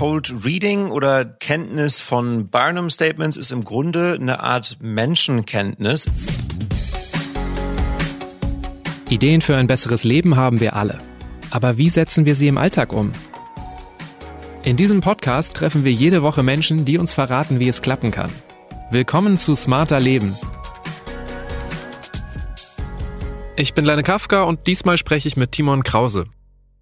[0.00, 6.06] Cold Reading oder Kenntnis von Barnum Statements ist im Grunde eine Art Menschenkenntnis.
[9.10, 10.96] Ideen für ein besseres Leben haben wir alle.
[11.50, 13.12] Aber wie setzen wir sie im Alltag um?
[14.62, 18.32] In diesem Podcast treffen wir jede Woche Menschen, die uns verraten, wie es klappen kann.
[18.90, 20.34] Willkommen zu Smarter Leben.
[23.54, 26.24] Ich bin Lene Kafka und diesmal spreche ich mit Timon Krause.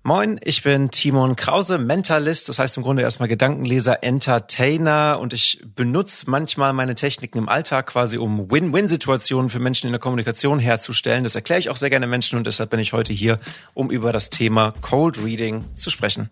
[0.08, 5.62] Moin, ich bin Timon Krause, Mentalist, das heißt im Grunde erstmal Gedankenleser, Entertainer und ich
[5.76, 11.24] benutze manchmal meine Techniken im Alltag quasi, um Win-Win-Situationen für Menschen in der Kommunikation herzustellen.
[11.24, 13.38] Das erkläre ich auch sehr gerne Menschen und deshalb bin ich heute hier,
[13.74, 16.30] um über das Thema Cold Reading zu sprechen.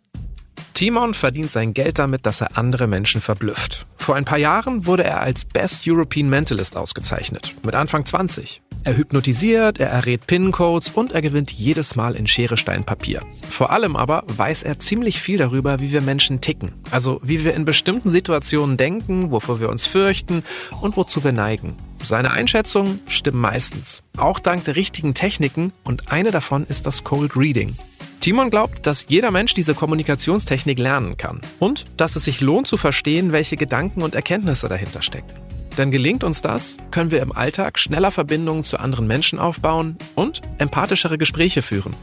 [0.72, 3.84] Timon verdient sein Geld damit, dass er andere Menschen verblüfft.
[3.98, 8.62] Vor ein paar Jahren wurde er als Best European Mentalist ausgezeichnet, mit Anfang 20.
[8.86, 13.20] Er hypnotisiert, er errät PIN-Codes und er gewinnt jedes Mal in Schere, Stein, Papier.
[13.50, 16.70] Vor allem aber weiß er ziemlich viel darüber, wie wir Menschen ticken.
[16.92, 20.44] Also wie wir in bestimmten Situationen denken, wovor wir uns fürchten
[20.80, 21.74] und wozu wir neigen.
[22.00, 27.36] Seine Einschätzungen stimmen meistens, auch dank der richtigen Techniken und eine davon ist das Cold
[27.36, 27.76] Reading.
[28.20, 32.76] Timon glaubt, dass jeder Mensch diese Kommunikationstechnik lernen kann und dass es sich lohnt zu
[32.76, 35.45] verstehen, welche Gedanken und Erkenntnisse dahinter stecken.
[35.78, 40.40] Denn gelingt uns das, können wir im Alltag schneller Verbindungen zu anderen Menschen aufbauen und
[40.58, 41.94] empathischere Gespräche führen.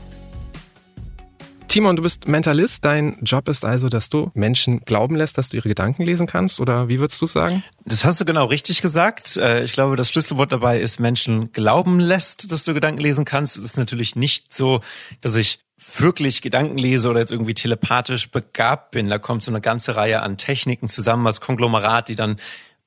[1.73, 2.85] Timon, du bist Mentalist.
[2.85, 6.59] Dein Job ist also, dass du Menschen glauben lässt, dass du ihre Gedanken lesen kannst?
[6.59, 7.63] Oder wie würdest du sagen?
[7.83, 9.37] Das hast du genau richtig gesagt.
[9.37, 13.57] Äh, ich glaube, das Schlüsselwort dabei ist Menschen glauben lässt, dass du Gedanken lesen kannst.
[13.57, 14.81] Es ist natürlich nicht so,
[15.21, 15.61] dass ich
[15.97, 19.09] wirklich Gedanken lese oder jetzt irgendwie telepathisch begabt bin.
[19.09, 22.37] Da kommt so eine ganze Reihe an Techniken zusammen als Konglomerat, die dann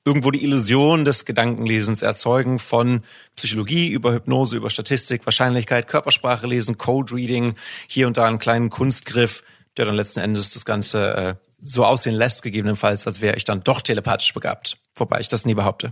[0.07, 3.01] irgendwo die Illusion des Gedankenlesens erzeugen von
[3.35, 7.55] Psychologie über Hypnose, über Statistik, Wahrscheinlichkeit, Körpersprache lesen, Code Reading,
[7.87, 9.43] hier und da einen kleinen Kunstgriff,
[9.75, 13.63] der dann letzten Endes das Ganze äh, so aussehen lässt, gegebenenfalls, als wäre ich dann
[13.65, 14.77] doch telepathisch begabt.
[14.95, 15.91] Wobei ich das nie behaupte.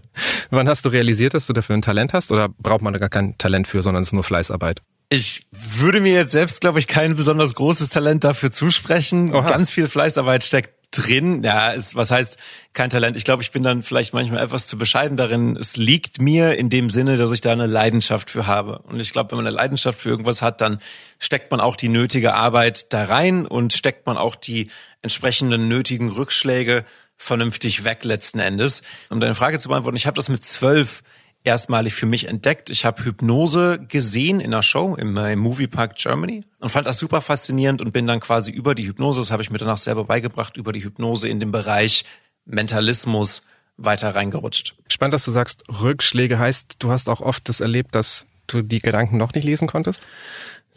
[0.50, 3.10] Wann hast du realisiert, dass du dafür ein Talent hast oder braucht man da gar
[3.10, 4.82] kein Talent für, sondern es ist nur Fleißarbeit?
[5.10, 9.36] Ich würde mir jetzt selbst, glaube ich, kein besonders großes Talent dafür zusprechen.
[9.36, 9.48] Oha.
[9.48, 11.44] Ganz viel Fleißarbeit steckt drin.
[11.44, 12.38] Ja, ist, was heißt
[12.74, 13.18] kein Talent?
[13.18, 15.56] Ich glaube, ich bin dann vielleicht manchmal etwas zu bescheiden darin.
[15.56, 18.80] Es liegt mir in dem Sinne, dass ich da eine Leidenschaft für habe.
[18.80, 20.80] Und ich glaube, wenn man eine Leidenschaft für irgendwas hat, dann
[21.20, 24.70] steckt man auch die nötige Arbeit da rein und steckt man auch die
[25.02, 26.86] entsprechenden nötigen Rückschläge
[27.18, 28.84] vernünftig weg letzten Endes.
[29.10, 31.04] Um deine Frage zu beantworten, ich habe das mit zwölf
[31.46, 32.70] erstmalig für mich entdeckt.
[32.70, 37.00] Ich habe Hypnose gesehen in einer Show im, äh, im Moviepark Germany und fand das
[37.00, 40.04] super faszinierend und bin dann quasi über die Hypnose, das habe ich mir danach selber
[40.04, 42.06] beigebracht, über die Hypnose in den Bereich
[42.46, 43.46] Mentalismus
[43.78, 44.76] weiter reingerutscht.
[44.88, 48.80] Spannend, dass du sagst, Rückschläge heißt, du hast auch oft das erlebt, dass du die
[48.80, 50.02] Gedanken noch nicht lesen konntest?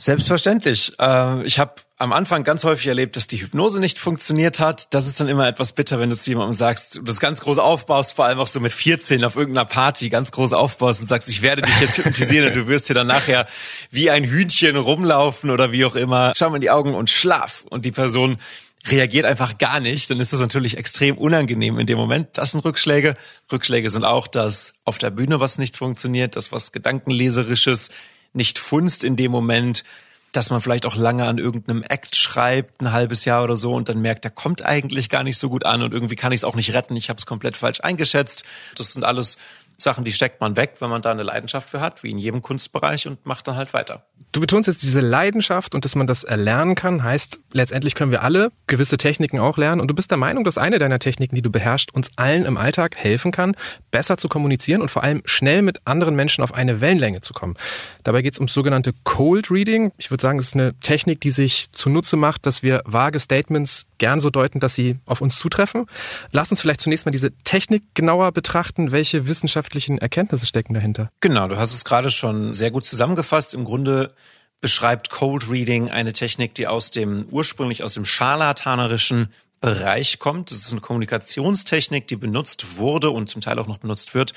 [0.00, 0.92] Selbstverständlich.
[1.00, 4.94] Äh, ich habe am Anfang ganz häufig erlebt, dass die Hypnose nicht funktioniert hat.
[4.94, 7.58] Das ist dann immer etwas bitter, wenn du zu jemandem sagst, du das ganz groß
[7.58, 11.28] aufbaust, vor allem auch so mit 14 auf irgendeiner Party ganz groß aufbaust und sagst,
[11.28, 13.46] ich werde dich jetzt hypnotisieren und du wirst hier dann nachher
[13.90, 16.32] wie ein Hühnchen rumlaufen oder wie auch immer.
[16.36, 17.64] Schau mal in die Augen und schlaf.
[17.68, 18.38] Und die Person
[18.86, 22.28] reagiert einfach gar nicht, dann ist das natürlich extrem unangenehm in dem Moment.
[22.34, 23.16] Das sind Rückschläge.
[23.50, 27.90] Rückschläge sind auch, dass auf der Bühne was nicht funktioniert, dass was Gedankenleserisches
[28.32, 29.84] nicht funzt in dem Moment,
[30.32, 33.88] dass man vielleicht auch lange an irgendeinem Act schreibt, ein halbes Jahr oder so, und
[33.88, 36.44] dann merkt, der kommt eigentlich gar nicht so gut an und irgendwie kann ich es
[36.44, 38.44] auch nicht retten, ich habe es komplett falsch eingeschätzt.
[38.76, 39.38] Das sind alles
[39.80, 42.42] Sachen, die steckt man weg, wenn man da eine Leidenschaft für hat, wie in jedem
[42.42, 44.04] Kunstbereich und macht dann halt weiter.
[44.32, 48.22] Du betonst jetzt diese Leidenschaft und dass man das erlernen kann, heißt, letztendlich können wir
[48.22, 51.42] alle gewisse Techniken auch lernen und du bist der Meinung, dass eine deiner Techniken, die
[51.42, 53.56] du beherrschst, uns allen im Alltag helfen kann,
[53.92, 57.54] besser zu kommunizieren und vor allem schnell mit anderen Menschen auf eine Wellenlänge zu kommen.
[58.02, 59.92] Dabei geht es ums sogenannte Cold Reading.
[59.96, 63.86] Ich würde sagen, es ist eine Technik, die sich zunutze macht, dass wir vage Statements
[63.98, 65.86] gern so deuten, dass sie auf uns zutreffen.
[66.32, 68.92] Lass uns vielleicht zunächst mal diese Technik genauer betrachten.
[68.92, 71.10] Welche wissenschaftlichen Erkenntnisse stecken dahinter?
[71.20, 73.54] Genau, du hast es gerade schon sehr gut zusammengefasst.
[73.54, 74.14] Im Grunde
[74.60, 80.50] beschreibt Cold Reading eine Technik, die aus dem ursprünglich aus dem scharlatanerischen Bereich kommt.
[80.50, 84.32] Das ist eine Kommunikationstechnik, die benutzt wurde und zum Teil auch noch benutzt wird,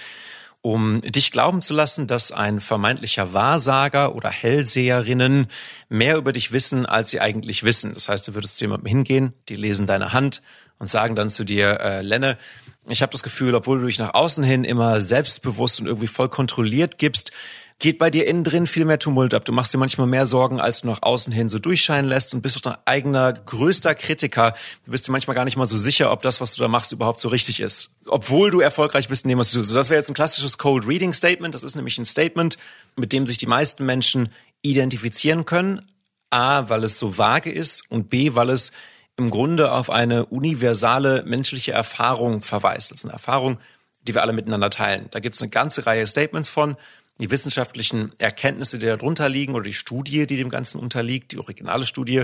[0.62, 5.48] um dich glauben zu lassen, dass ein vermeintlicher Wahrsager oder Hellseherinnen
[5.90, 7.94] mehr über dich wissen, als sie eigentlich wissen.
[7.94, 10.42] Das heißt, du würdest zu jemandem hingehen, die lesen deine Hand
[10.78, 12.38] und sagen dann zu dir, äh, Lenne,
[12.88, 16.30] ich habe das Gefühl, obwohl du dich nach außen hin immer selbstbewusst und irgendwie voll
[16.30, 17.32] kontrolliert gibst,
[17.82, 19.44] geht bei dir innen drin viel mehr Tumult ab.
[19.44, 22.42] Du machst dir manchmal mehr Sorgen, als du nach außen hin so durchscheinen lässt und
[22.42, 24.54] bist doch dein eigener größter Kritiker.
[24.86, 26.92] Du bist dir manchmal gar nicht mal so sicher, ob das, was du da machst,
[26.92, 27.96] überhaupt so richtig ist.
[28.06, 29.76] Obwohl du erfolgreich bist in dem, was du tust.
[29.76, 31.56] Das wäre jetzt ein klassisches Cold Reading Statement.
[31.56, 32.58] Das ist nämlich ein Statement,
[32.96, 34.30] mit dem sich die meisten Menschen
[34.62, 35.82] identifizieren können.
[36.30, 38.72] A, weil es so vage ist und B, weil es
[39.18, 42.92] im Grunde auf eine universale menschliche Erfahrung verweist.
[42.92, 43.58] Das ist eine Erfahrung,
[44.04, 45.08] die wir alle miteinander teilen.
[45.10, 46.78] Da gibt es eine ganze Reihe Statements von,
[47.22, 51.86] die wissenschaftlichen Erkenntnisse, die darunter liegen, oder die Studie, die dem Ganzen unterliegt, die originale
[51.86, 52.24] Studie,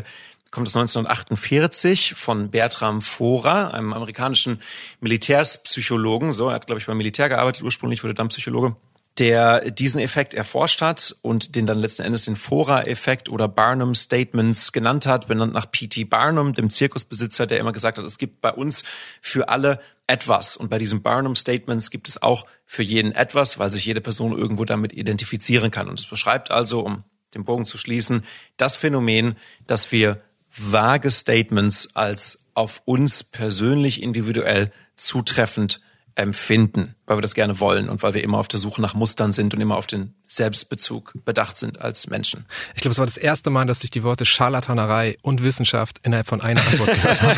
[0.51, 4.61] kommt aus 1948 von Bertram Fora, einem amerikanischen
[4.99, 6.33] Militärspsychologen.
[6.33, 8.75] So, er hat, glaube ich, beim Militär gearbeitet, ursprünglich wurde dann Psychologe
[9.19, 14.71] der diesen Effekt erforscht hat und den dann letzten Endes den Fora-Effekt oder Barnum Statements
[14.71, 16.03] genannt hat, benannt nach P.T.
[16.05, 18.83] Barnum, dem Zirkusbesitzer, der immer gesagt hat, es gibt bei uns
[19.21, 20.57] für alle etwas.
[20.57, 24.37] Und bei diesen Barnum Statements gibt es auch für jeden etwas, weil sich jede Person
[24.37, 25.89] irgendwo damit identifizieren kann.
[25.89, 27.03] Und es beschreibt also, um
[27.35, 28.23] den Bogen zu schließen,
[28.55, 29.35] das Phänomen,
[29.67, 35.81] dass wir vage Statements als auf uns persönlich individuell zutreffend
[36.15, 39.31] empfinden, weil wir das gerne wollen und weil wir immer auf der Suche nach Mustern
[39.31, 42.45] sind und immer auf den Selbstbezug bedacht sind als Menschen.
[42.75, 46.27] Ich glaube, es war das erste Mal, dass ich die Worte Scharlatanerei und Wissenschaft innerhalb
[46.27, 47.37] von einer Antwort gehört habe.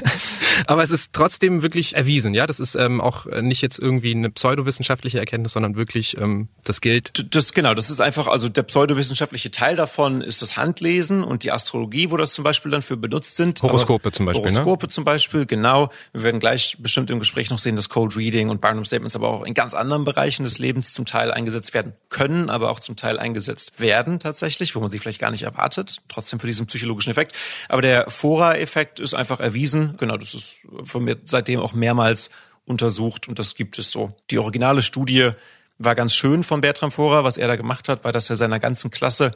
[0.66, 2.46] Aber es ist trotzdem wirklich erwiesen, ja.
[2.46, 7.24] Das ist ähm, auch nicht jetzt irgendwie eine pseudowissenschaftliche Erkenntnis, sondern wirklich ähm, das gilt.
[7.34, 11.52] Das genau, das ist einfach, also der pseudowissenschaftliche Teil davon ist das Handlesen und die
[11.52, 13.62] Astrologie, wo das zum Beispiel dann für benutzt sind.
[13.62, 14.50] Horoskope zum Beispiel.
[14.50, 14.50] Ne?
[14.58, 14.90] Horoskope ne?
[14.90, 15.90] zum Beispiel, genau.
[16.12, 19.28] Wir werden gleich bestimmt im Gespräch noch sehen, dass Cold Reading und Barnum Statements aber
[19.28, 22.96] auch in ganz anderen Bereichen des Lebens zum Teil eingesetzt werden können, aber auch zum
[22.96, 27.10] Teil eingesetzt werden tatsächlich, wo man sie vielleicht gar nicht erwartet, trotzdem für diesen psychologischen
[27.10, 27.34] Effekt.
[27.68, 29.96] Aber der Fora-Effekt ist einfach erwiesen.
[29.98, 32.30] Genau, das ist von mir seitdem auch mehrmals
[32.64, 34.16] untersucht und das gibt es so.
[34.30, 35.30] Die originale Studie
[35.78, 38.58] war ganz schön von Bertram Fora, was er da gemacht hat, weil das er seiner
[38.58, 39.32] ganzen Klasse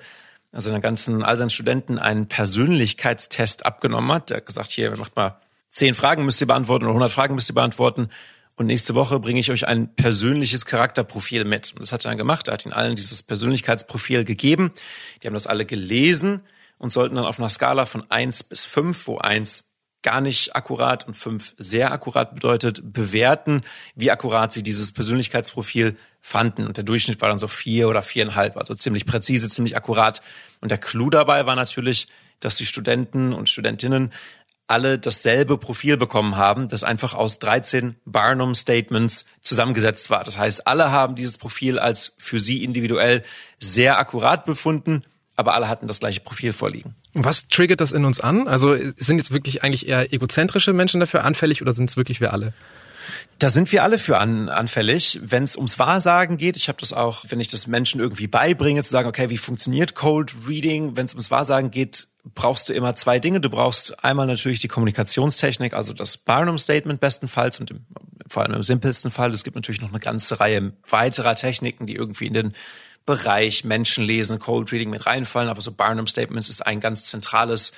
[0.55, 4.29] also seiner ganzen, all seinen Studenten einen Persönlichkeitstest abgenommen hat.
[4.29, 7.51] Der hat gesagt, hier, macht mal zehn Fragen müsst ihr beantworten oder 100 Fragen müsst
[7.51, 8.11] ihr beantworten.
[8.63, 11.73] Und nächste Woche bringe ich euch ein persönliches Charakterprofil mit.
[11.73, 12.47] Und das hat er dann gemacht.
[12.47, 14.71] Er hat ihnen allen dieses Persönlichkeitsprofil gegeben.
[15.21, 16.43] Die haben das alle gelesen
[16.79, 19.73] und sollten dann auf einer Skala von eins bis fünf, wo eins
[20.03, 23.63] gar nicht akkurat und fünf sehr akkurat bedeutet, bewerten,
[23.97, 26.65] wie akkurat sie dieses Persönlichkeitsprofil fanden.
[26.65, 30.23] Und der Durchschnitt war dann so vier oder viereinhalb, also ziemlich präzise, ziemlich akkurat.
[30.61, 32.07] Und der Clou dabei war natürlich,
[32.39, 34.13] dass die Studenten und Studentinnen
[34.73, 40.25] alle dasselbe Profil bekommen haben, das einfach aus 13 Barnum Statements zusammengesetzt war.
[40.25, 43.23] Das heißt, alle haben dieses Profil als für sie individuell
[43.59, 45.03] sehr akkurat befunden,
[45.37, 46.95] aber alle hatten das gleiche Profil vorliegen.
[47.13, 48.49] Was triggert das in uns an?
[48.49, 52.33] Also sind jetzt wirklich eigentlich eher egozentrische Menschen dafür anfällig oder sind es wirklich wir
[52.33, 52.55] alle?
[53.39, 56.57] Da sind wir alle für an, anfällig, wenn es ums Wahrsagen geht.
[56.57, 59.95] Ich habe das auch, wenn ich das Menschen irgendwie beibringe, zu sagen, okay, wie funktioniert
[59.95, 60.97] Cold Reading?
[60.97, 63.41] Wenn es ums Wahrsagen geht, brauchst du immer zwei Dinge.
[63.41, 67.87] Du brauchst einmal natürlich die Kommunikationstechnik, also das Barnum Statement bestenfalls und im,
[68.29, 69.31] vor allem im simpelsten Fall.
[69.31, 72.55] Es gibt natürlich noch eine ganze Reihe weiterer Techniken, die irgendwie in den
[73.05, 75.51] Bereich Menschenlesen, Cold Reading mit reinfallen.
[75.51, 77.73] Aber so Barnum Statements ist ein ganz zentrales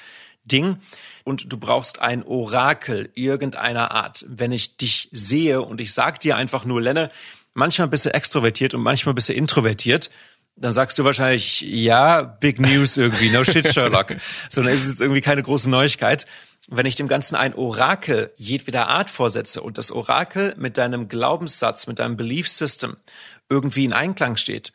[0.45, 0.79] Ding.
[1.25, 4.25] Und du brauchst ein Orakel irgendeiner Art.
[4.29, 7.11] Wenn ich dich sehe und ich sag dir einfach nur, Lenne,
[7.55, 10.11] manchmal bist du extrovertiert und manchmal bist du introvertiert,
[10.57, 14.15] dann sagst du wahrscheinlich, ja, Big News irgendwie, no shit, Sherlock.
[14.49, 16.27] Sondern ist es jetzt irgendwie keine große Neuigkeit.
[16.69, 21.87] Wenn ich dem Ganzen ein Orakel jedweder Art vorsetze und das Orakel mit deinem Glaubenssatz,
[21.87, 22.97] mit deinem Belief System
[23.49, 24.73] irgendwie in Einklang steht,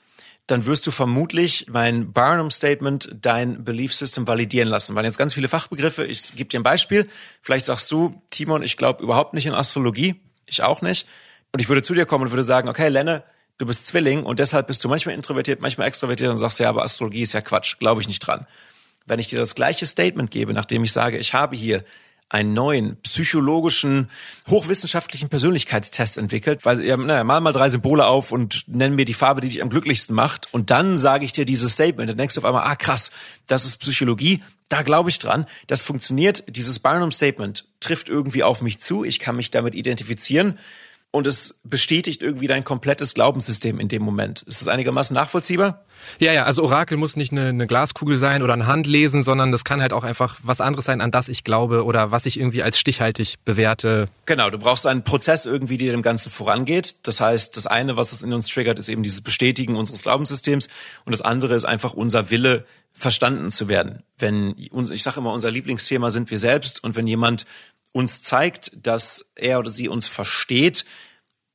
[0.49, 4.95] dann wirst du vermutlich mein Barnum Statement, dein Belief System validieren lassen.
[4.95, 6.05] Weil jetzt ganz viele Fachbegriffe.
[6.05, 7.07] Ich gebe dir ein Beispiel.
[7.41, 10.15] Vielleicht sagst du, Timon, ich glaube überhaupt nicht in Astrologie.
[10.47, 11.07] Ich auch nicht.
[11.51, 13.23] Und ich würde zu dir kommen und würde sagen, okay, Lenne,
[13.59, 16.83] du bist Zwilling und deshalb bist du manchmal introvertiert, manchmal extrovertiert und sagst, ja, aber
[16.83, 18.47] Astrologie ist ja Quatsch, glaube ich nicht dran.
[19.05, 21.83] Wenn ich dir das gleiche Statement gebe, nachdem ich sage, ich habe hier
[22.29, 24.09] einen neuen psychologischen,
[24.47, 29.15] hochwissenschaftlichen Persönlichkeitstest entwickelt, weil ja, naja, mal mal drei Symbole auf und nenn mir die
[29.15, 30.47] Farbe, die dich am glücklichsten macht.
[30.53, 32.09] Und dann sage ich dir dieses Statement.
[32.09, 33.11] Dann denkst du auf einmal, ah krass,
[33.47, 35.47] das ist Psychologie, da glaube ich dran.
[35.65, 36.43] Das funktioniert.
[36.47, 39.03] Dieses Barnum Statement trifft irgendwie auf mich zu.
[39.03, 40.59] Ich kann mich damit identifizieren
[41.11, 44.43] und es bestätigt irgendwie dein komplettes Glaubenssystem in dem Moment.
[44.43, 45.83] Ist das einigermaßen nachvollziehbar?
[46.19, 49.63] Ja, ja, also Orakel muss nicht eine, eine Glaskugel sein oder ein Handlesen, sondern das
[49.63, 52.63] kann halt auch einfach was anderes sein, an das ich glaube oder was ich irgendwie
[52.63, 54.07] als stichhaltig bewerte.
[54.25, 57.07] Genau, du brauchst einen Prozess irgendwie, der dem Ganzen vorangeht.
[57.07, 60.69] Das heißt, das eine, was es in uns triggert, ist eben dieses Bestätigen unseres Glaubenssystems
[61.05, 64.03] und das andere ist einfach unser Wille, verstanden zu werden.
[64.17, 67.45] Wenn, ich sage immer, unser Lieblingsthema sind wir selbst und wenn jemand
[67.91, 70.85] uns zeigt, dass er oder sie uns versteht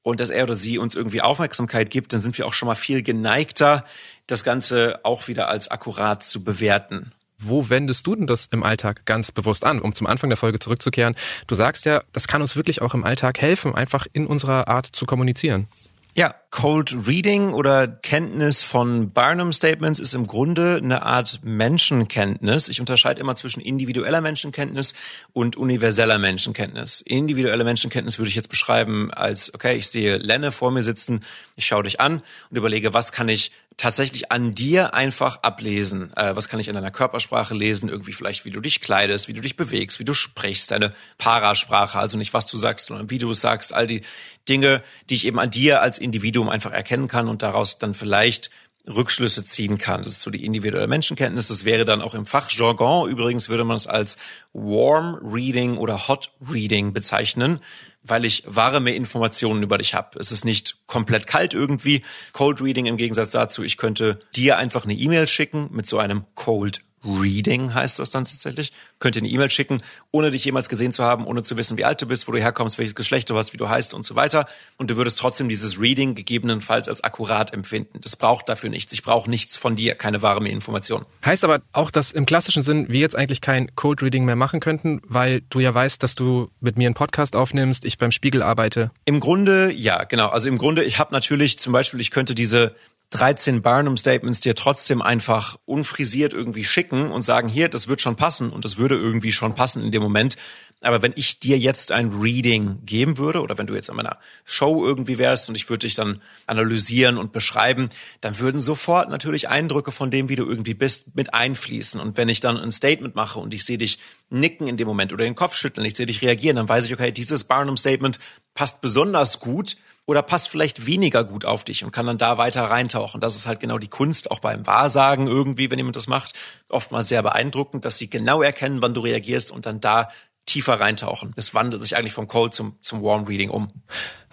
[0.03, 2.75] und dass er oder sie uns irgendwie Aufmerksamkeit gibt, dann sind wir auch schon mal
[2.75, 3.85] viel geneigter,
[4.27, 7.13] das Ganze auch wieder als akkurat zu bewerten.
[7.39, 10.59] Wo wendest du denn das im Alltag ganz bewusst an, um zum Anfang der Folge
[10.59, 11.15] zurückzukehren?
[11.47, 14.87] Du sagst ja, das kann uns wirklich auch im Alltag helfen, einfach in unserer Art
[14.87, 15.69] zu kommunizieren.
[16.17, 22.69] Ja, Cold Reading oder Kenntnis von Barnum Statements ist im Grunde eine Art Menschenkenntnis.
[22.69, 24.95] Ich unterscheide immer zwischen individueller Menschenkenntnis
[25.33, 27.01] und universeller Menschenkenntnis.
[27.01, 31.25] Individuelle Menschenkenntnis würde ich jetzt beschreiben als, okay, ich sehe Lenne vor mir sitzen,
[31.57, 36.13] ich schaue dich an und überlege, was kann ich tatsächlich an dir einfach ablesen?
[36.17, 37.89] Äh, was kann ich in deiner Körpersprache lesen?
[37.89, 41.99] Irgendwie vielleicht, wie du dich kleidest, wie du dich bewegst, wie du sprichst, deine Parasprache,
[41.99, 44.03] also nicht was du sagst, sondern wie du es sagst, all die
[44.49, 48.51] Dinge, die ich eben an dir als Individuum einfach erkennen kann und daraus dann vielleicht
[48.87, 50.03] Rückschlüsse ziehen kann.
[50.03, 51.49] Das ist so die individuelle Menschenkenntnis.
[51.49, 53.09] Das wäre dann auch im Fachjargon.
[53.09, 54.19] Übrigens würde man es als
[54.53, 57.61] Warm Reading oder Hot Reading bezeichnen,
[58.03, 60.19] weil ich warme Informationen über dich habe.
[60.19, 62.03] Es ist nicht komplett kalt irgendwie.
[62.33, 66.25] Cold Reading im Gegensatz dazu, ich könnte dir einfach eine E-Mail schicken mit so einem
[66.35, 68.73] Cold Reading heißt das dann tatsächlich.
[68.99, 71.85] Könnt ihr eine E-Mail schicken, ohne dich jemals gesehen zu haben, ohne zu wissen, wie
[71.85, 74.17] alt du bist, wo du herkommst, welches Geschlecht du hast, wie du heißt und so
[74.17, 74.47] weiter.
[74.77, 78.01] Und du würdest trotzdem dieses Reading gegebenenfalls als akkurat empfinden.
[78.01, 78.93] Das braucht dafür nichts.
[78.93, 81.05] Ich brauche nichts von dir, keine wahre Information.
[81.25, 84.61] Heißt aber auch, dass im klassischen Sinn wir jetzt eigentlich kein Code Reading mehr machen
[84.61, 88.43] könnten, weil du ja weißt, dass du mit mir einen Podcast aufnimmst, ich beim Spiegel
[88.43, 88.91] arbeite.
[89.05, 90.29] Im Grunde, ja, genau.
[90.29, 92.75] Also im Grunde, ich habe natürlich zum Beispiel, ich könnte diese
[93.11, 98.17] 13 Barnum Statements dir trotzdem einfach unfrisiert irgendwie schicken und sagen, hier, das wird schon
[98.17, 100.37] passen und das würde irgendwie schon passen in dem Moment.
[100.85, 104.19] Aber wenn ich dir jetzt ein Reading geben würde oder wenn du jetzt in meiner
[104.45, 107.89] Show irgendwie wärst und ich würde dich dann analysieren und beschreiben,
[108.21, 112.01] dann würden sofort natürlich Eindrücke von dem, wie du irgendwie bist, mit einfließen.
[112.01, 113.99] Und wenn ich dann ein Statement mache und ich sehe dich
[114.31, 116.93] nicken in dem Moment oder den Kopf schütteln, ich sehe dich reagieren, dann weiß ich,
[116.93, 118.19] okay, dieses Barnum Statement
[118.55, 119.77] passt besonders gut
[120.07, 123.21] oder passt vielleicht weniger gut auf dich und kann dann da weiter reintauchen.
[123.21, 126.35] Das ist halt genau die Kunst, auch beim Wahrsagen irgendwie, wenn jemand das macht,
[126.69, 130.11] oftmals sehr beeindruckend, dass sie genau erkennen, wann du reagierst und dann da
[130.47, 131.33] tiefer reintauchen.
[131.37, 133.71] Das wandelt sich eigentlich vom Cold zum, zum Warm Reading um.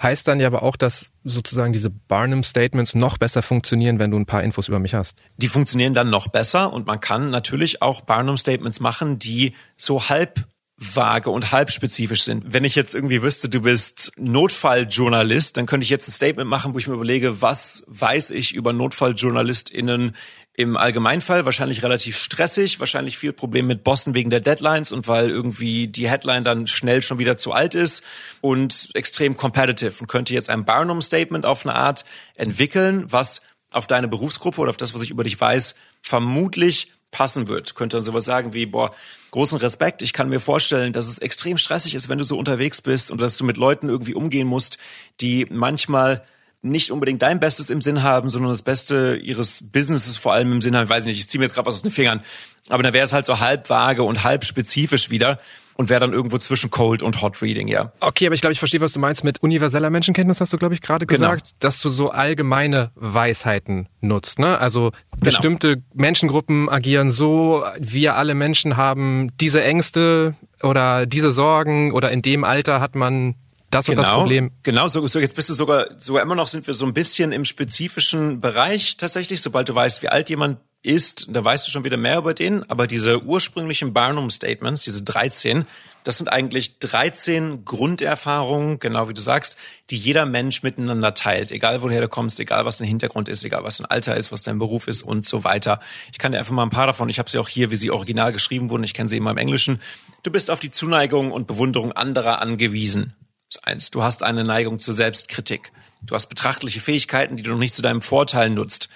[0.01, 4.17] Heißt dann ja aber auch, dass sozusagen diese Barnum Statements noch besser funktionieren, wenn du
[4.17, 5.17] ein paar Infos über mich hast.
[5.37, 10.09] Die funktionieren dann noch besser und man kann natürlich auch Barnum Statements machen, die so
[10.09, 10.45] halb
[10.81, 12.53] vage und halbspezifisch sind.
[12.53, 16.73] Wenn ich jetzt irgendwie wüsste, du bist Notfalljournalist, dann könnte ich jetzt ein Statement machen,
[16.73, 20.15] wo ich mir überlege, was weiß ich über NotfalljournalistInnen
[20.53, 21.45] im Allgemeinfall?
[21.45, 26.09] Wahrscheinlich relativ stressig, wahrscheinlich viel Problem mit Bossen wegen der Deadlines und weil irgendwie die
[26.09, 28.03] Headline dann schnell schon wieder zu alt ist
[28.41, 32.05] und extrem competitive und könnte jetzt ein Barnum-Statement auf eine Art
[32.35, 37.47] entwickeln, was auf deine Berufsgruppe oder auf das, was ich über dich weiß, vermutlich passen
[37.47, 37.75] wird.
[37.75, 38.91] Könnte dann sowas sagen wie, boah,
[39.31, 40.01] großen Respekt.
[40.01, 43.21] Ich kann mir vorstellen, dass es extrem stressig ist, wenn du so unterwegs bist und
[43.21, 44.77] dass du mit Leuten irgendwie umgehen musst,
[45.19, 46.23] die manchmal
[46.61, 50.61] nicht unbedingt dein Bestes im Sinn haben, sondern das Beste ihres Businesses vor allem im
[50.61, 50.83] Sinn haben.
[50.83, 52.21] Ich weiß nicht, ich ziehe mir jetzt gerade was aus den Fingern.
[52.69, 55.39] Aber dann wäre es halt so halb vage und halb spezifisch wieder
[55.75, 57.91] und wäre dann irgendwo zwischen Cold und Hot Reading, ja.
[57.99, 60.75] Okay, aber ich glaube, ich verstehe, was du meinst mit universeller Menschenkenntnis, hast du, glaube
[60.75, 61.31] ich, gerade genau.
[61.31, 61.55] gesagt, genau.
[61.59, 64.37] dass du so allgemeine Weisheiten nutzt.
[64.37, 64.59] Ne?
[64.59, 65.23] Also genau.
[65.23, 72.21] bestimmte Menschengruppen agieren so, wir alle Menschen haben diese Ängste oder diese Sorgen oder in
[72.21, 73.35] dem Alter hat man
[73.71, 74.51] das genau, und das Problem.
[74.63, 77.31] Genau, so, so jetzt bist du sogar, sogar immer noch sind wir so ein bisschen
[77.31, 79.41] im spezifischen Bereich tatsächlich.
[79.41, 82.69] Sobald du weißt, wie alt jemand ist, da weißt du schon wieder mehr über den.
[82.69, 85.65] Aber diese ursprünglichen Barnum Statements, diese 13,
[86.03, 89.57] das sind eigentlich 13 Grunderfahrungen, genau wie du sagst,
[89.89, 91.51] die jeder Mensch miteinander teilt.
[91.51, 94.41] Egal woher du kommst, egal was dein Hintergrund ist, egal was dein Alter ist, was
[94.41, 95.79] dein Beruf ist und so weiter.
[96.11, 97.91] Ich kann dir einfach mal ein paar davon, ich habe sie auch hier, wie sie
[97.91, 99.79] original geschrieben wurden, ich kenne sie immer im Englischen.
[100.23, 103.15] Du bist auf die Zuneigung und Bewunderung anderer angewiesen.
[103.59, 103.91] Eins.
[103.91, 105.71] Du hast eine Neigung zur Selbstkritik.
[106.03, 108.89] Du hast betrachtliche Fähigkeiten, die du noch nicht zu deinem Vorteil nutzt.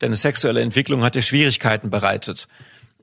[0.00, 2.48] Deine sexuelle Entwicklung hat dir Schwierigkeiten bereitet.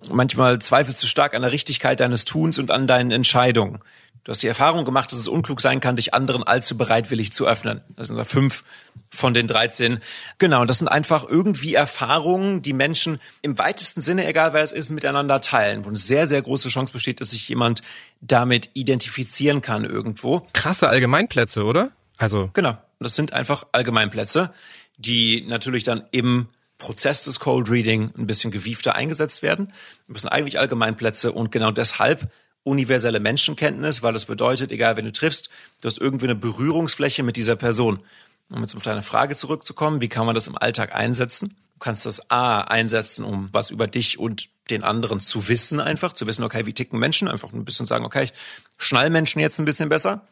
[0.09, 3.79] Manchmal zweifelst du stark an der Richtigkeit deines Tuns und an deinen Entscheidungen.
[4.27, 7.48] Du hast die Erfahrung gemacht, dass es unklug sein kann, dich anderen allzu bereitwillig zu
[7.48, 7.79] öffnen.
[7.96, 8.65] Das sind da fünf
[9.10, 10.00] von den 13.
[10.38, 14.74] Genau, und das sind einfach irgendwie Erfahrungen, die Menschen im weitesten Sinne, egal wer es
[14.74, 17.84] ist, miteinander teilen, wo eine sehr, sehr große Chance besteht, dass sich jemand
[18.19, 20.46] damit identifizieren kann irgendwo.
[20.51, 21.91] Krasse Allgemeinplätze, oder?
[22.17, 22.50] Also.
[22.51, 22.77] Genau.
[23.00, 24.51] Das sind einfach Allgemeinplätze,
[24.98, 29.72] die natürlich dann im Prozess des Cold Reading ein bisschen gewiefter eingesetzt werden.
[30.10, 32.29] Das sind eigentlich Allgemeinplätze und genau deshalb
[32.67, 35.50] universelle Menschenkenntnis, weil das bedeutet, egal wen du triffst,
[35.81, 38.01] du hast irgendwie eine Berührungsfläche mit dieser Person.
[38.50, 41.55] Um jetzt auf deine Frage zurückzukommen, wie kann man das im Alltag einsetzen?
[41.74, 46.12] Du kannst das A einsetzen, um was über dich und den anderen zu wissen, einfach
[46.12, 48.33] zu wissen, okay, wie ticken Menschen, einfach ein bisschen sagen, okay, ich
[48.77, 50.27] schnall Menschen jetzt ein bisschen besser.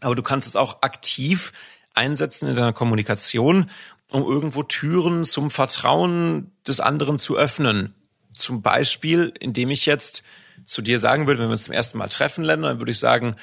[0.00, 1.52] Aber du kannst es auch aktiv
[1.92, 3.70] einsetzen in deiner Kommunikation,
[4.10, 7.94] um irgendwo Türen zum Vertrauen des anderen zu öffnen.
[8.34, 10.24] Zum Beispiel, indem ich jetzt
[10.64, 12.98] zu dir sagen würde, wenn wir uns zum ersten Mal treffen, Länder, dann würde ich
[12.98, 13.36] sagen,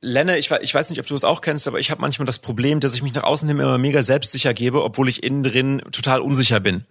[0.00, 2.38] Lenne, ich, ich weiß nicht, ob du es auch kennst, aber ich habe manchmal das
[2.38, 5.82] Problem, dass ich mich nach außen hin immer mega selbstsicher gebe, obwohl ich innen drin
[5.90, 6.84] total unsicher bin.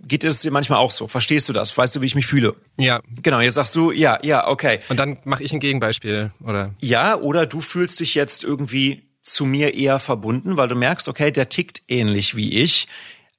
[0.00, 1.06] Geht dir das dir manchmal auch so?
[1.06, 1.76] Verstehst du das?
[1.76, 2.56] Weißt du, wie ich mich fühle?
[2.76, 3.00] Ja.
[3.22, 4.80] Genau, jetzt sagst du, ja, ja, okay.
[4.88, 6.74] Und dann mache ich ein Gegenbeispiel, oder?
[6.80, 11.30] Ja, oder du fühlst dich jetzt irgendwie zu mir eher verbunden, weil du merkst, okay,
[11.30, 12.88] der tickt ähnlich wie ich.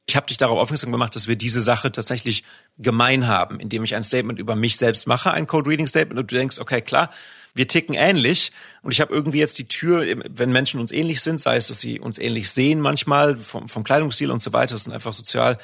[0.06, 2.44] Ich habe dich darauf aufmerksam gemacht, dass wir diese Sache tatsächlich
[2.78, 6.32] gemein haben, indem ich ein Statement über mich selbst mache, ein Code Reading Statement, und
[6.32, 7.10] du denkst, okay, klar,
[7.56, 11.40] wir ticken ähnlich und ich habe irgendwie jetzt die Tür, wenn Menschen uns ähnlich sind,
[11.40, 14.86] sei es, dass sie uns ähnlich sehen manchmal vom, vom Kleidungsstil und so weiter, das
[14.86, 15.60] sind einfach sozial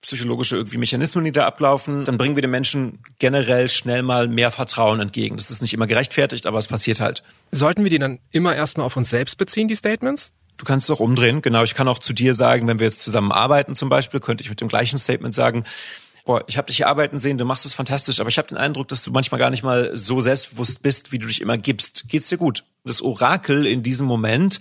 [0.00, 4.50] psychologische irgendwie Mechanismen, die da ablaufen, dann bringen wir den Menschen generell schnell mal mehr
[4.50, 5.36] Vertrauen entgegen.
[5.36, 7.24] Das ist nicht immer gerechtfertigt, aber es passiert halt.
[7.50, 10.32] Sollten wir die dann immer erstmal auf uns selbst beziehen, die Statements?
[10.58, 11.62] Du kannst es auch umdrehen, genau.
[11.62, 14.50] Ich kann auch zu dir sagen, wenn wir jetzt zusammen arbeiten zum Beispiel, könnte ich
[14.50, 15.64] mit dem gleichen Statement sagen,
[16.24, 18.58] boah, ich habe dich hier arbeiten sehen, du machst es fantastisch, aber ich habe den
[18.58, 22.08] Eindruck, dass du manchmal gar nicht mal so selbstbewusst bist, wie du dich immer gibst.
[22.08, 22.64] Geht's dir gut?
[22.84, 24.60] Das Orakel in diesem Moment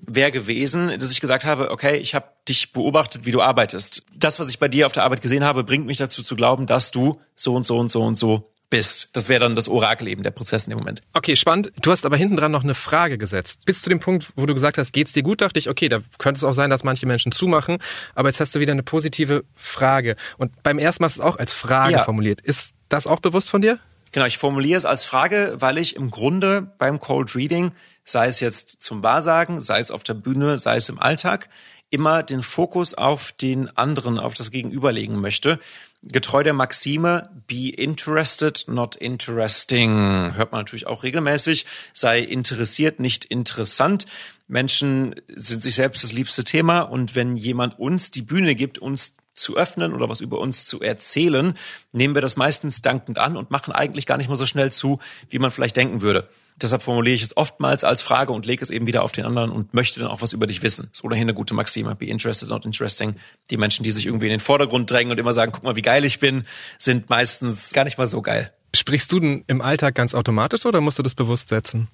[0.00, 4.04] wäre gewesen, dass ich gesagt habe, okay, ich habe dich beobachtet, wie du arbeitest.
[4.16, 6.66] Das, was ich bei dir auf der Arbeit gesehen habe, bringt mich dazu zu glauben,
[6.66, 9.10] dass du so und so und so und so bist.
[9.14, 11.02] Das wäre dann das Orakel eben, der Prozess in dem Moment.
[11.12, 11.72] Okay, spannend.
[11.80, 13.64] Du hast aber hinten dran noch eine Frage gesetzt.
[13.64, 16.00] Bis zu dem Punkt, wo du gesagt hast, geht's dir gut, dachte ich, okay, da
[16.18, 17.78] könnte es auch sein, dass manche Menschen zumachen.
[18.14, 20.16] Aber jetzt hast du wieder eine positive Frage.
[20.36, 22.04] Und beim ersten Mal ist es auch als Frage ja.
[22.04, 22.40] formuliert.
[22.40, 23.78] Ist das auch bewusst von dir?
[24.12, 27.72] Genau, ich formuliere es als Frage, weil ich im Grunde beim Cold Reading,
[28.04, 31.48] sei es jetzt zum Wahrsagen, sei es auf der Bühne, sei es im Alltag,
[31.90, 35.58] immer den Fokus auf den anderen, auf das Gegenüber legen möchte
[36.02, 40.34] getreu der Maxime be interested, not interesting.
[40.34, 41.66] Hört man natürlich auch regelmäßig.
[41.92, 44.06] Sei interessiert, nicht interessant.
[44.46, 49.14] Menschen sind sich selbst das liebste Thema und wenn jemand uns die Bühne gibt, uns
[49.34, 51.54] zu öffnen oder was über uns zu erzählen,
[51.92, 54.98] nehmen wir das meistens dankend an und machen eigentlich gar nicht mal so schnell zu,
[55.30, 56.28] wie man vielleicht denken würde.
[56.60, 59.50] Deshalb formuliere ich es oftmals als Frage und lege es eben wieder auf den anderen
[59.50, 60.90] und möchte dann auch was über dich wissen.
[60.92, 61.94] ist ohnehin eine gute Maxime.
[61.94, 63.14] Be interested, not interesting.
[63.50, 65.82] Die Menschen, die sich irgendwie in den Vordergrund drängen und immer sagen, guck mal, wie
[65.82, 66.44] geil ich bin,
[66.76, 68.52] sind meistens gar nicht mal so geil.
[68.74, 71.88] Sprichst du denn im Alltag ganz automatisch oder musst du das bewusst setzen?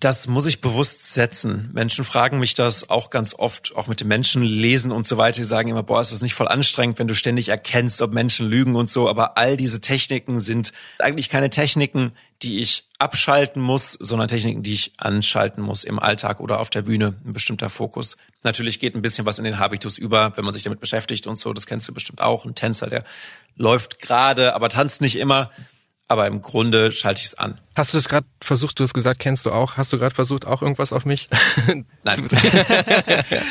[0.00, 1.70] Das muss ich bewusst setzen.
[1.72, 5.40] Menschen fragen mich das auch ganz oft, auch mit den Menschen lesen und so weiter.
[5.40, 8.48] Die sagen immer, boah, ist das nicht voll anstrengend, wenn du ständig erkennst, ob Menschen
[8.48, 9.08] lügen und so.
[9.08, 14.74] Aber all diese Techniken sind eigentlich keine Techniken, die ich abschalten muss, sondern Techniken, die
[14.74, 17.14] ich anschalten muss im Alltag oder auf der Bühne.
[17.24, 18.16] Ein bestimmter Fokus.
[18.42, 21.36] Natürlich geht ein bisschen was in den Habitus über, wenn man sich damit beschäftigt und
[21.36, 21.52] so.
[21.52, 22.44] Das kennst du bestimmt auch.
[22.44, 23.04] Ein Tänzer, der
[23.56, 25.50] läuft gerade, aber tanzt nicht immer
[26.08, 27.60] aber im Grunde schalte ich es an.
[27.76, 30.46] Hast du das gerade versucht, du hast gesagt, kennst du auch, hast du gerade versucht,
[30.46, 31.28] auch irgendwas auf mich?
[32.02, 32.28] Nein.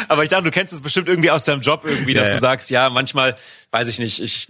[0.07, 2.39] aber ich dachte, du kennst es bestimmt irgendwie aus deinem Job irgendwie, dass ja, du
[2.39, 3.38] sagst, ja, manchmal,
[3.69, 4.47] weiß ich nicht, ich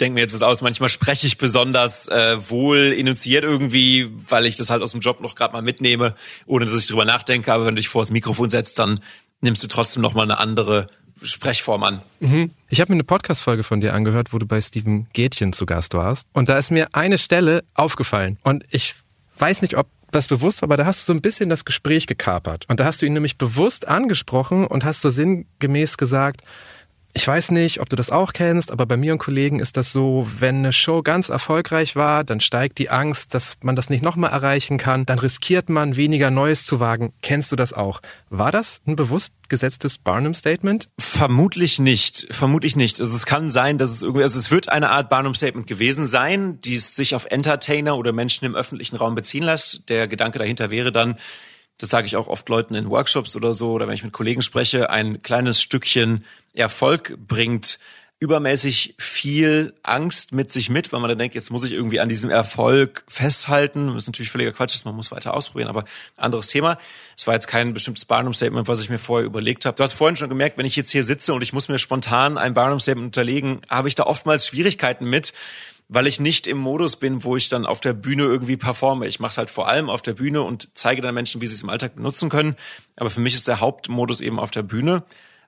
[0.00, 4.56] denke mir jetzt was aus, manchmal spreche ich besonders äh, wohl initiiert irgendwie, weil ich
[4.56, 6.14] das halt aus dem Job noch gerade mal mitnehme,
[6.46, 9.00] ohne dass ich drüber nachdenke, aber wenn du dich vor das Mikrofon setzt, dann
[9.40, 10.88] nimmst du trotzdem noch eine andere
[11.22, 12.02] Sprechform an.
[12.20, 12.50] Mhm.
[12.68, 15.94] Ich habe mir eine Podcast-Folge von dir angehört, wo du bei Steven Gätchen zu Gast
[15.94, 16.26] warst.
[16.32, 18.38] Und da ist mir eine Stelle aufgefallen.
[18.42, 18.94] Und ich
[19.38, 22.06] weiß nicht, ob das bewusst war, aber da hast du so ein bisschen das Gespräch
[22.06, 22.64] gekapert.
[22.68, 26.42] Und da hast du ihn nämlich bewusst angesprochen und hast so sinngemäß gesagt,
[27.16, 29.90] ich weiß nicht, ob du das auch kennst, aber bei mir und Kollegen ist das
[29.90, 34.02] so, wenn eine Show ganz erfolgreich war, dann steigt die Angst, dass man das nicht
[34.02, 35.06] nochmal erreichen kann.
[35.06, 37.14] Dann riskiert man, weniger Neues zu wagen.
[37.22, 38.02] Kennst du das auch?
[38.28, 40.90] War das ein bewusst gesetztes Barnum-Statement?
[40.98, 42.26] Vermutlich nicht.
[42.30, 43.00] Vermutlich nicht.
[43.00, 46.60] Also es kann sein, dass es irgendwie, also es wird eine Art Barnum-Statement gewesen sein,
[46.60, 49.88] die es sich auf Entertainer oder Menschen im öffentlichen Raum beziehen lässt.
[49.88, 51.16] Der Gedanke dahinter wäre dann,
[51.78, 54.42] das sage ich auch oft Leuten in Workshops oder so, oder wenn ich mit Kollegen
[54.42, 57.78] spreche, ein kleines Stückchen Erfolg bringt
[58.18, 62.08] übermäßig viel Angst mit sich mit, weil man dann denkt, jetzt muss ich irgendwie an
[62.08, 63.94] diesem Erfolg festhalten.
[63.94, 65.84] Was natürlich völliger Quatsch ist, man muss weiter ausprobieren, aber
[66.16, 66.78] anderes Thema.
[67.14, 69.76] Es war jetzt kein bestimmtes Barnum-Statement, was ich mir vorher überlegt habe.
[69.76, 72.38] Du hast vorhin schon gemerkt, wenn ich jetzt hier sitze und ich muss mir spontan
[72.38, 75.34] ein Barnum-Statement unterlegen, habe ich da oftmals Schwierigkeiten mit,
[75.88, 79.06] weil ich nicht im Modus bin, wo ich dann auf der Bühne irgendwie performe.
[79.06, 81.54] Ich mache es halt vor allem auf der Bühne und zeige dann Menschen, wie sie
[81.54, 82.56] es im Alltag benutzen können.
[82.96, 85.04] Aber für mich ist der Hauptmodus eben auf der Bühne.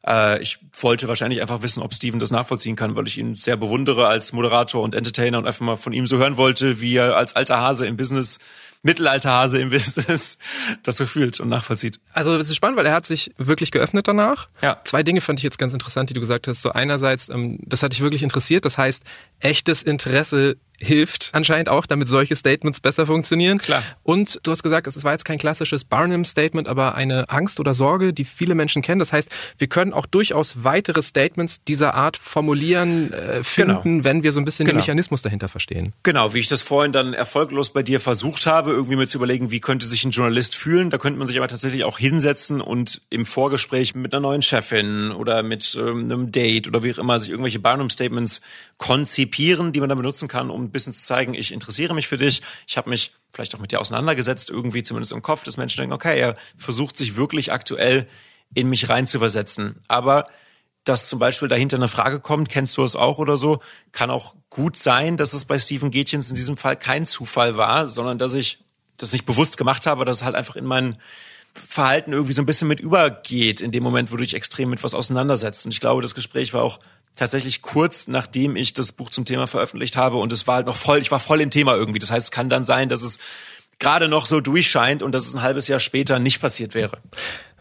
[0.07, 3.57] Äh, ich wollte wahrscheinlich einfach wissen, ob Steven das nachvollziehen kann, weil ich ihn sehr
[3.57, 7.17] bewundere als Moderator und Entertainer und einfach mal von ihm so hören wollte, wie er
[7.17, 8.39] als alter Hase im Business
[8.83, 10.39] Mittelalterhase im Business
[10.83, 12.01] das so fühlt und nachvollzieht.
[12.13, 14.49] Also es ist spannend, weil er hat sich wirklich geöffnet danach.
[14.63, 14.81] Ja.
[14.85, 16.63] Zwei Dinge fand ich jetzt ganz interessant, die du gesagt hast.
[16.63, 18.65] So einerseits, ähm, das hat dich wirklich interessiert.
[18.65, 19.03] Das heißt,
[19.41, 23.59] echtes Interesse hilft anscheinend auch, damit solche Statements besser funktionieren.
[23.59, 23.83] Klar.
[24.03, 28.13] Und du hast gesagt, es war jetzt kein klassisches Barnum-Statement, aber eine Angst oder Sorge,
[28.13, 28.99] die viele Menschen kennen.
[28.99, 34.05] Das heißt, wir können auch durchaus weitere Statements dieser Art formulieren, äh, finden, genau.
[34.05, 34.77] wenn wir so ein bisschen genau.
[34.77, 35.93] den Mechanismus dahinter verstehen.
[36.03, 39.51] Genau, wie ich das vorhin dann erfolglos bei dir versucht habe, irgendwie mir zu überlegen,
[39.51, 40.91] wie könnte sich ein Journalist fühlen.
[40.91, 45.11] Da könnte man sich aber tatsächlich auch hinsetzen und im Vorgespräch mit einer neuen Chefin
[45.11, 48.41] oder mit ähm, einem Date oder wie auch immer sich irgendwelche Barnum-Statements
[48.77, 52.17] konzipieren, die man dann benutzen kann, um ein bisschen zu zeigen, ich interessiere mich für
[52.17, 55.81] dich, ich habe mich vielleicht auch mit dir auseinandergesetzt, irgendwie zumindest im Kopf, dass Menschen
[55.81, 58.07] denken, okay, er versucht sich wirklich aktuell
[58.55, 59.81] in mich reinzuversetzen.
[59.89, 60.29] Aber
[60.85, 63.61] dass zum Beispiel dahinter eine Frage kommt, kennst du es auch oder so,
[63.93, 67.89] kann auch gut sein, dass es bei Stephen Gätchens in diesem Fall kein Zufall war,
[67.89, 68.59] sondern dass ich
[68.97, 70.97] das nicht bewusst gemacht habe, dass es halt einfach in mein
[71.53, 74.83] Verhalten irgendwie so ein bisschen mit übergeht, in dem Moment, wo du dich extrem mit
[74.83, 75.65] was auseinandersetzt.
[75.65, 76.81] Und ich glaube, das Gespräch war auch
[77.19, 80.77] tatsächlich kurz nachdem ich das Buch zum Thema veröffentlicht habe und es war halt noch
[80.77, 81.99] voll, ich war voll im Thema irgendwie.
[81.99, 83.19] Das heißt, es kann dann sein, dass es
[83.79, 86.99] gerade noch so durchscheint und dass es ein halbes Jahr später nicht passiert wäre.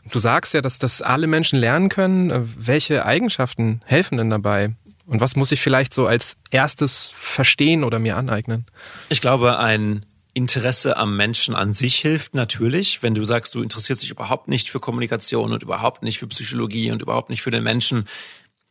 [0.09, 2.53] Du sagst ja, dass das alle Menschen lernen können.
[2.57, 4.75] Welche Eigenschaften helfen denn dabei?
[5.05, 8.65] Und was muss ich vielleicht so als erstes verstehen oder mir aneignen?
[9.09, 13.01] Ich glaube, ein Interesse am Menschen an sich hilft natürlich.
[13.01, 16.91] Wenn du sagst, du interessierst dich überhaupt nicht für Kommunikation und überhaupt nicht für Psychologie
[16.91, 18.07] und überhaupt nicht für den Menschen,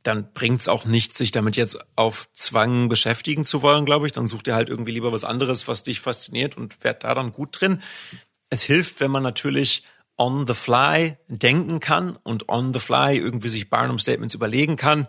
[0.07, 4.13] dann bringt's auch nichts, sich damit jetzt auf Zwang beschäftigen zu wollen, glaube ich.
[4.13, 7.33] Dann such dir halt irgendwie lieber was anderes, was dich fasziniert und werd da dann
[7.33, 7.83] gut drin.
[8.51, 9.83] Es hilft, wenn man natürlich
[10.17, 15.07] on the fly denken kann und on the fly irgendwie sich Barnum Statements überlegen kann.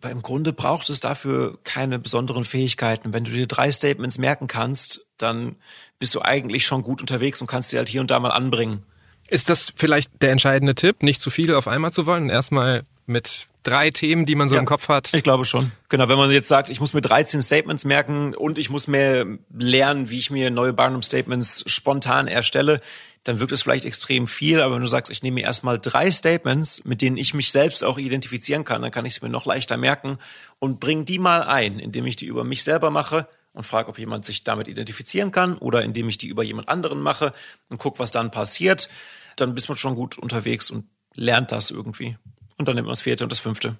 [0.00, 3.12] Aber im Grunde braucht es dafür keine besonderen Fähigkeiten.
[3.12, 5.56] Wenn du dir drei Statements merken kannst, dann
[5.98, 8.84] bist du eigentlich schon gut unterwegs und kannst die halt hier und da mal anbringen.
[9.28, 12.84] Ist das vielleicht der entscheidende Tipp, nicht zu viel auf einmal zu wollen und erstmal
[13.10, 15.12] mit drei Themen, die man so ja, im Kopf hat?
[15.12, 15.72] Ich glaube schon.
[15.88, 19.26] Genau, wenn man jetzt sagt, ich muss mir 13 Statements merken und ich muss mehr
[19.54, 22.80] lernen, wie ich mir neue Barnum Statements spontan erstelle,
[23.24, 26.10] dann wirkt es vielleicht extrem viel, aber wenn du sagst, ich nehme mir erstmal drei
[26.10, 29.44] Statements, mit denen ich mich selbst auch identifizieren kann, dann kann ich es mir noch
[29.44, 30.18] leichter merken
[30.58, 33.98] und bringe die mal ein, indem ich die über mich selber mache und frage, ob
[33.98, 37.34] jemand sich damit identifizieren kann oder indem ich die über jemand anderen mache
[37.68, 38.88] und guck, was dann passiert,
[39.36, 42.16] dann bist man schon gut unterwegs und lernt das irgendwie.
[42.60, 43.76] Und dann nimmt man das vierte und das fünfte.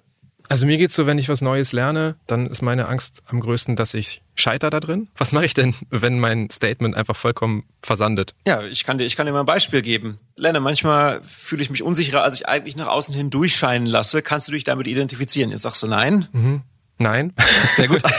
[0.49, 3.75] Also mir geht's so, wenn ich was Neues lerne, dann ist meine Angst am größten,
[3.75, 5.07] dass ich scheiter da drin.
[5.15, 8.33] Was mache ich denn, wenn mein Statement einfach vollkommen versandet?
[8.47, 10.17] Ja, ich kann dir, ich kann dir mal ein Beispiel geben.
[10.35, 14.23] Lenne, manchmal fühle ich mich unsicherer, als ich eigentlich nach außen hin durchscheinen lasse.
[14.23, 15.51] Kannst du dich damit identifizieren?
[15.51, 16.27] Jetzt sagst du nein.
[16.31, 16.63] Mhm.
[16.97, 17.33] Nein.
[17.75, 18.01] Sehr gut.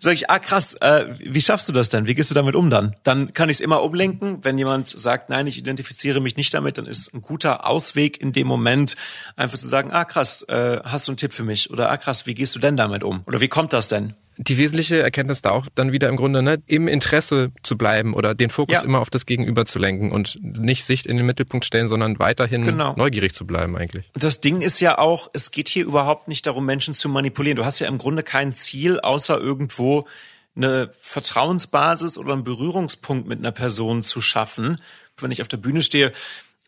[0.00, 2.06] Sag ich, ah krass, äh, wie schaffst du das denn?
[2.06, 2.94] Wie gehst du damit um dann?
[3.02, 4.44] Dann kann ich es immer umlenken.
[4.44, 8.32] Wenn jemand sagt, nein, ich identifiziere mich nicht damit, dann ist ein guter Ausweg in
[8.32, 8.96] dem Moment
[9.36, 11.70] einfach zu sagen, ah krass, äh, hast du einen Tipp für mich?
[11.70, 13.22] Oder ah krass, wie gehst du denn damit um?
[13.26, 14.14] Oder wie kommt das denn?
[14.38, 18.34] Die wesentliche Erkenntnis da auch dann wieder im Grunde, ne, im Interesse zu bleiben oder
[18.36, 18.82] den Fokus ja.
[18.82, 22.64] immer auf das Gegenüber zu lenken und nicht Sicht in den Mittelpunkt stellen, sondern weiterhin
[22.64, 22.94] genau.
[22.96, 24.10] neugierig zu bleiben eigentlich.
[24.14, 27.56] Und das Ding ist ja auch, es geht hier überhaupt nicht darum, Menschen zu manipulieren.
[27.56, 30.06] Du hast ja im Grunde kein Ziel, außer irgendwo
[30.54, 34.80] eine Vertrauensbasis oder einen Berührungspunkt mit einer Person zu schaffen.
[35.16, 36.12] Wenn ich auf der Bühne stehe,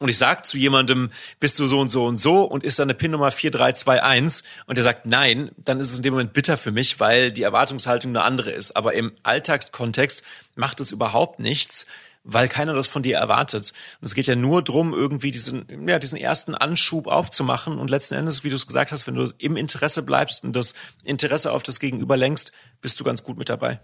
[0.00, 2.86] und ich sag zu jemandem, bist du so und so und so und ist dann
[2.86, 6.72] eine PIN-Nummer 4321 und der sagt nein, dann ist es in dem Moment bitter für
[6.72, 8.76] mich, weil die Erwartungshaltung eine andere ist.
[8.76, 10.22] Aber im Alltagskontext
[10.56, 11.86] macht es überhaupt nichts,
[12.24, 13.74] weil keiner das von dir erwartet.
[14.00, 18.14] Und es geht ja nur drum, irgendwie diesen, ja, diesen ersten Anschub aufzumachen und letzten
[18.14, 20.72] Endes, wie du es gesagt hast, wenn du im Interesse bleibst und das
[21.04, 23.80] Interesse auf das Gegenüber lenkst, bist du ganz gut mit dabei.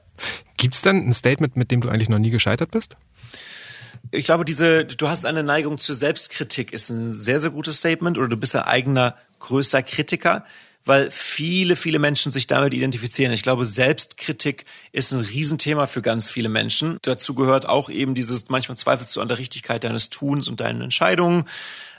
[0.56, 2.96] Gibt's dann ein Statement, mit dem du eigentlich noch nie gescheitert bist?
[4.10, 8.18] Ich glaube, diese, du hast eine Neigung zur Selbstkritik, ist ein sehr, sehr gutes Statement
[8.18, 10.44] oder du bist ein eigener größter Kritiker,
[10.84, 13.32] weil viele, viele Menschen sich damit identifizieren.
[13.32, 16.98] Ich glaube, Selbstkritik ist ein Riesenthema für ganz viele Menschen.
[17.02, 20.82] Dazu gehört auch eben dieses, manchmal zweifelst du an der Richtigkeit deines Tuns und deinen
[20.82, 21.44] Entscheidungen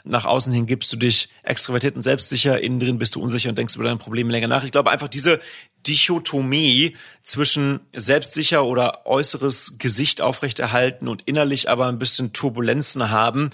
[0.08, 3.58] nach außen hin gibst du dich extrovertiert und selbstsicher, innen drin bist du unsicher und
[3.58, 4.64] denkst über deine Probleme länger nach.
[4.64, 5.40] Ich glaube einfach diese
[5.88, 13.52] Dichotomie zwischen selbstsicher oder äußeres Gesicht aufrechterhalten und innerlich aber ein bisschen Turbulenzen haben,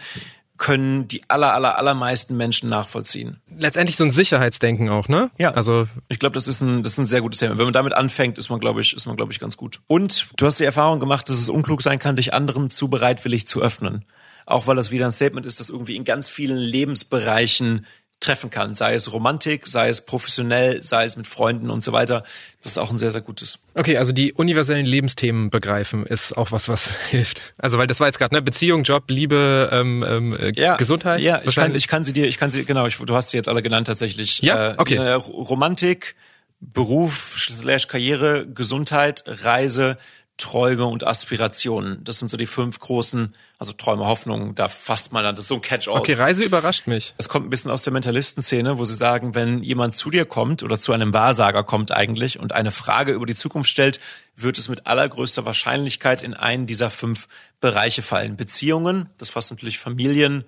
[0.57, 3.41] können die aller, aller, allermeisten Menschen nachvollziehen.
[3.57, 5.31] Letztendlich so ein Sicherheitsdenken auch, ne?
[5.37, 5.51] Ja.
[5.51, 7.57] Also ich glaube, das ist ein, das ist ein sehr gutes Thema.
[7.57, 9.81] Wenn man damit anfängt, ist man, glaube ich, ist man, glaube ich, ganz gut.
[9.87, 13.47] Und du hast die Erfahrung gemacht, dass es unklug sein kann, dich anderen zu bereitwillig
[13.47, 14.05] zu öffnen
[14.45, 17.85] auch weil das wieder ein Statement ist, das irgendwie in ganz vielen Lebensbereichen
[18.19, 22.23] treffen kann, sei es Romantik, sei es professionell, sei es mit Freunden und so weiter.
[22.61, 23.59] Das ist auch ein sehr, sehr gutes.
[23.73, 27.41] Okay, also die universellen Lebensthemen begreifen ist auch was, was hilft.
[27.57, 31.19] Also weil das war jetzt gerade ne Beziehung, Job, Liebe, ähm, ähm, äh, ja, Gesundheit.
[31.21, 32.87] Ja, ich kann, ich kann sie dir, ich kann sie genau.
[32.87, 34.39] Ich, du hast sie jetzt alle genannt tatsächlich.
[34.41, 34.95] Ja, äh, okay.
[34.95, 36.15] Äh, Romantik,
[36.61, 39.97] Beruf, slash Karriere, Gesundheit, Reise,
[40.37, 42.03] Träume und Aspirationen.
[42.03, 45.49] Das sind so die fünf großen, also Träume, Hoffnungen, da fasst man dann, das ist
[45.49, 45.99] so ein Catch-all.
[45.99, 47.13] Okay, Reise überrascht mich.
[47.17, 50.63] Es kommt ein bisschen aus der Mentalistenszene, wo sie sagen, wenn jemand zu dir kommt
[50.63, 53.99] oder zu einem Wahrsager kommt eigentlich und eine Frage über die Zukunft stellt,
[54.35, 57.27] wird es mit allergrößter Wahrscheinlichkeit in einen dieser fünf
[57.61, 58.35] Bereiche fallen.
[58.35, 60.45] Beziehungen, das fasst natürlich Familien,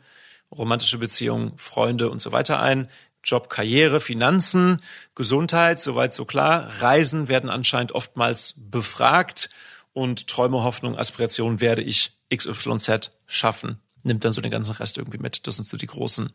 [0.52, 2.88] romantische Beziehungen, Freunde und so weiter ein.
[3.24, 4.82] Job, Karriere, Finanzen,
[5.15, 6.69] Gesundheit, soweit so klar.
[6.80, 9.50] Reisen werden anscheinend oftmals befragt
[9.95, 13.79] und Träume, Hoffnung, Aspiration werde ich XYZ schaffen.
[14.03, 15.47] Nimmt dann so den ganzen Rest irgendwie mit.
[15.47, 16.31] Das sind so die großen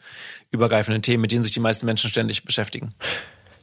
[0.51, 2.94] übergreifenden Themen, mit denen sich die meisten Menschen ständig beschäftigen.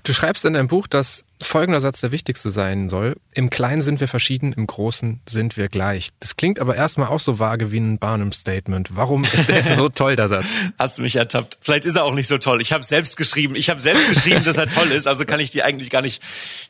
[0.08, 3.18] Du schreibst in deinem Buch, dass folgender Satz der wichtigste sein soll.
[3.34, 6.12] Im Kleinen sind wir verschieden, im Großen sind wir gleich.
[6.22, 8.96] Das klingt aber erstmal auch so vage wie ein Barnum-Statement.
[8.96, 10.46] Warum ist der so toll, der Satz?
[10.80, 11.58] Hast du mich ertappt.
[11.60, 12.62] Vielleicht ist er auch nicht so toll.
[12.62, 13.56] Ich habe selbst geschrieben.
[13.56, 15.10] Ich habe selbst geschrieben, dass er toll ist.
[15.10, 16.24] Also kann ich die eigentlich gar nicht,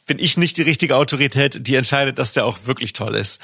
[0.08, 3.40] bin ich nicht die richtige Autorität, die entscheidet, dass der auch wirklich toll ist.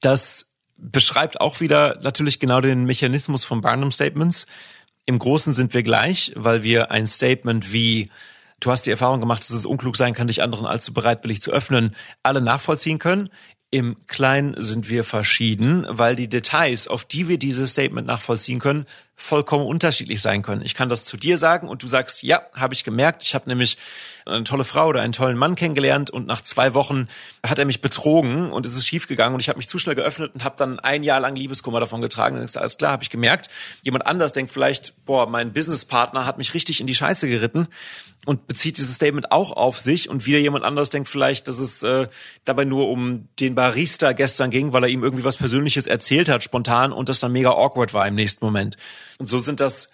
[0.00, 0.46] Das
[0.78, 4.48] beschreibt auch wieder natürlich genau den Mechanismus von Barnum-Statements.
[5.06, 8.10] Im Großen sind wir gleich, weil wir ein Statement wie
[8.60, 11.50] du hast die Erfahrung gemacht, dass es unklug sein kann, dich anderen allzu bereitwillig zu
[11.52, 13.30] öffnen, alle nachvollziehen können.
[13.70, 18.86] Im Kleinen sind wir verschieden, weil die Details, auf die wir dieses Statement nachvollziehen können,
[19.20, 20.62] vollkommen unterschiedlich sein können.
[20.62, 23.24] Ich kann das zu dir sagen und du sagst, ja, habe ich gemerkt.
[23.24, 23.76] Ich habe nämlich
[24.24, 27.08] eine tolle Frau oder einen tollen Mann kennengelernt und nach zwei Wochen
[27.44, 30.30] hat er mich betrogen und es ist schiefgegangen und ich habe mich zu schnell geöffnet
[30.34, 32.36] und habe dann ein Jahr lang Liebeskummer davon getragen.
[32.36, 33.48] Und ist alles klar, habe ich gemerkt.
[33.82, 37.66] Jemand anders denkt vielleicht, boah, mein Businesspartner hat mich richtig in die Scheiße geritten
[38.24, 41.82] und bezieht dieses Statement auch auf sich und wieder jemand anderes denkt vielleicht, dass es
[41.82, 42.08] äh,
[42.44, 46.44] dabei nur um den Barista gestern ging, weil er ihm irgendwie was Persönliches erzählt hat
[46.44, 48.76] spontan und das dann mega awkward war im nächsten Moment.
[49.18, 49.92] Und so sind das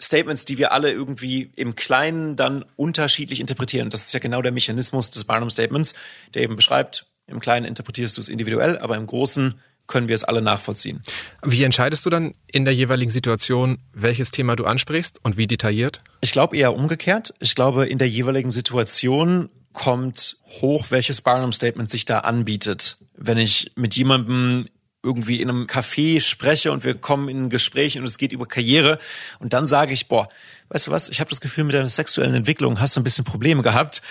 [0.00, 3.90] Statements, die wir alle irgendwie im Kleinen dann unterschiedlich interpretieren.
[3.90, 5.94] Das ist ja genau der Mechanismus des Barnum Statements,
[6.34, 10.24] der eben beschreibt, im Kleinen interpretierst du es individuell, aber im Großen können wir es
[10.24, 11.02] alle nachvollziehen.
[11.42, 16.00] Wie entscheidest du dann in der jeweiligen Situation, welches Thema du ansprichst und wie detailliert?
[16.20, 17.34] Ich glaube eher umgekehrt.
[17.40, 22.96] Ich glaube, in der jeweiligen Situation kommt hoch, welches Barnum Statement sich da anbietet.
[23.14, 24.66] Wenn ich mit jemandem
[25.06, 28.46] irgendwie in einem Café spreche und wir kommen in ein Gespräch und es geht über
[28.46, 28.98] Karriere
[29.38, 30.28] und dann sage ich, boah,
[30.68, 33.24] weißt du was, ich habe das Gefühl, mit deiner sexuellen Entwicklung hast du ein bisschen
[33.24, 34.02] Probleme gehabt,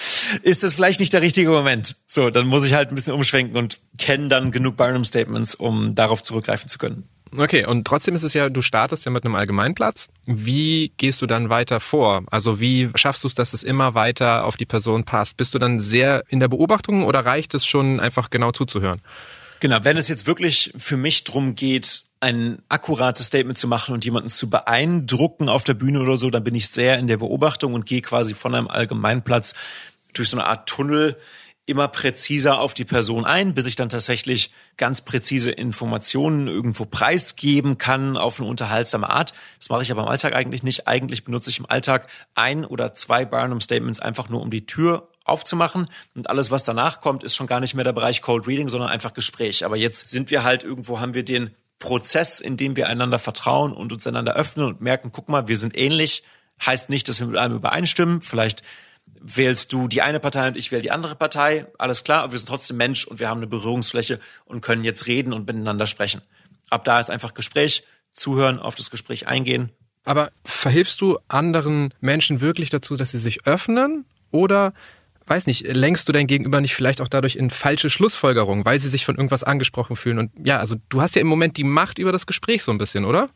[0.42, 1.98] ist das vielleicht nicht der richtige Moment.
[2.08, 6.24] So, dann muss ich halt ein bisschen umschwenken und kenne dann genug Barnum-Statements, um darauf
[6.24, 7.10] zurückgreifen zu können.
[7.38, 10.08] Okay, und trotzdem ist es ja, du startest ja mit einem Allgemeinplatz.
[10.26, 12.24] Wie gehst du dann weiter vor?
[12.32, 15.36] Also wie schaffst du es, dass es immer weiter auf die Person passt?
[15.36, 19.02] Bist du dann sehr in der Beobachtung oder reicht es schon einfach genau zuzuhören?
[19.66, 24.06] Genau, wenn es jetzt wirklich für mich drum geht, ein akkurates Statement zu machen und
[24.06, 27.74] jemanden zu beeindrucken auf der Bühne oder so, dann bin ich sehr in der Beobachtung
[27.74, 29.56] und gehe quasi von einem Allgemeinplatz
[30.14, 31.18] durch so eine Art Tunnel
[31.66, 37.80] immer präziser auf die Person ein, bis ich dann tatsächlich ganz präzise Informationen irgendwo preisgeben
[37.80, 39.34] kann auf eine unterhaltsame Art.
[39.58, 40.88] Das mache ich aber im Alltag eigentlich nicht.
[40.88, 45.08] Eigentlich benutze ich im Alltag ein oder zwei Barnum Statements einfach nur um die Tür
[45.26, 45.90] aufzumachen.
[46.16, 48.90] Und alles, was danach kommt, ist schon gar nicht mehr der Bereich Cold Reading, sondern
[48.90, 49.66] einfach Gespräch.
[49.66, 53.74] Aber jetzt sind wir halt irgendwo, haben wir den Prozess, in dem wir einander vertrauen
[53.74, 56.24] und uns einander öffnen und merken, guck mal, wir sind ähnlich.
[56.66, 58.22] Heißt nicht, dass wir mit einem übereinstimmen.
[58.22, 58.64] Vielleicht
[59.20, 61.66] wählst du die eine Partei und ich wähle die andere Partei.
[61.78, 65.08] Alles klar, aber wir sind trotzdem Mensch und wir haben eine Berührungsfläche und können jetzt
[65.08, 66.22] reden und miteinander sprechen.
[66.70, 67.84] Ab da ist einfach Gespräch,
[68.14, 69.72] zuhören, auf das Gespräch eingehen.
[70.04, 74.06] Aber verhilfst du anderen Menschen wirklich dazu, dass sie sich öffnen?
[74.32, 74.74] Oder
[75.28, 78.90] weiß nicht, lenkst du dein Gegenüber nicht vielleicht auch dadurch in falsche Schlussfolgerungen, weil sie
[78.90, 80.20] sich von irgendwas angesprochen fühlen?
[80.20, 82.78] Und ja, also du hast ja im Moment die Macht über das Gespräch so ein
[82.78, 83.30] bisschen, oder?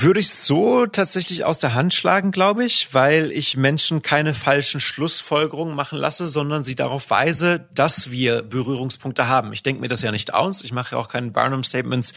[0.00, 4.80] Würde ich so tatsächlich aus der Hand schlagen, glaube ich, weil ich Menschen keine falschen
[4.80, 9.52] Schlussfolgerungen machen lasse, sondern sie darauf weise, dass wir Berührungspunkte haben.
[9.52, 10.62] Ich denke mir das ja nicht aus.
[10.62, 12.14] Ich mache ja auch keine Barnum-Statements,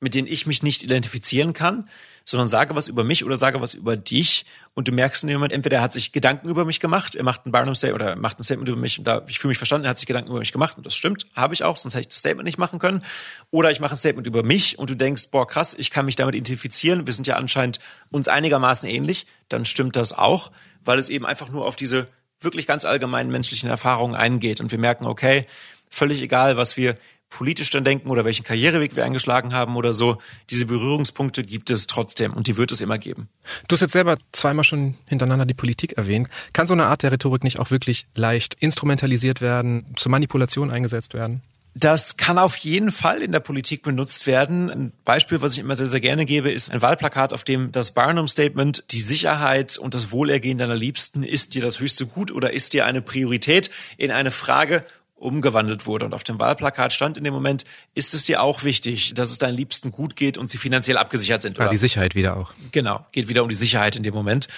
[0.00, 1.88] mit denen ich mich nicht identifizieren kann
[2.28, 5.38] sondern sage was über mich oder sage was über dich und du merkst in dem
[5.38, 8.16] Moment, entweder er hat sich Gedanken über mich gemacht, er macht ein Barnum Statement oder
[8.16, 10.28] macht ein Statement über mich und da, ich fühle mich verstanden, er hat sich Gedanken
[10.28, 12.58] über mich gemacht und das stimmt, habe ich auch, sonst hätte ich das Statement nicht
[12.58, 13.02] machen können.
[13.50, 16.16] Oder ich mache ein Statement über mich und du denkst, boah, krass, ich kann mich
[16.16, 20.52] damit identifizieren, wir sind ja anscheinend uns einigermaßen ähnlich, dann stimmt das auch,
[20.84, 22.08] weil es eben einfach nur auf diese
[22.42, 25.46] wirklich ganz allgemeinen menschlichen Erfahrungen eingeht und wir merken, okay,
[25.88, 26.98] völlig egal, was wir
[27.30, 30.18] politisch dann denken oder welchen Karriereweg wir eingeschlagen haben oder so.
[30.50, 33.28] Diese Berührungspunkte gibt es trotzdem und die wird es immer geben.
[33.68, 36.28] Du hast jetzt selber zweimal schon hintereinander die Politik erwähnt.
[36.52, 41.14] Kann so eine Art der Rhetorik nicht auch wirklich leicht instrumentalisiert werden, zur Manipulation eingesetzt
[41.14, 41.42] werden?
[41.74, 44.68] Das kann auf jeden Fall in der Politik benutzt werden.
[44.68, 47.92] Ein Beispiel, was ich immer sehr, sehr gerne gebe, ist ein Wahlplakat, auf dem das
[47.92, 52.72] Barnum-Statement, die Sicherheit und das Wohlergehen deiner Liebsten ist dir das höchste Gut oder ist
[52.72, 54.84] dir eine Priorität in eine Frage
[55.18, 56.06] umgewandelt wurde.
[56.06, 59.38] Und auf dem Wahlplakat stand in dem Moment, ist es dir auch wichtig, dass es
[59.38, 61.58] deinen Liebsten gut geht und sie finanziell abgesichert sind?
[61.58, 61.66] Oder?
[61.66, 62.52] Ja, die Sicherheit wieder auch.
[62.72, 64.48] Genau, geht wieder um die Sicherheit in dem Moment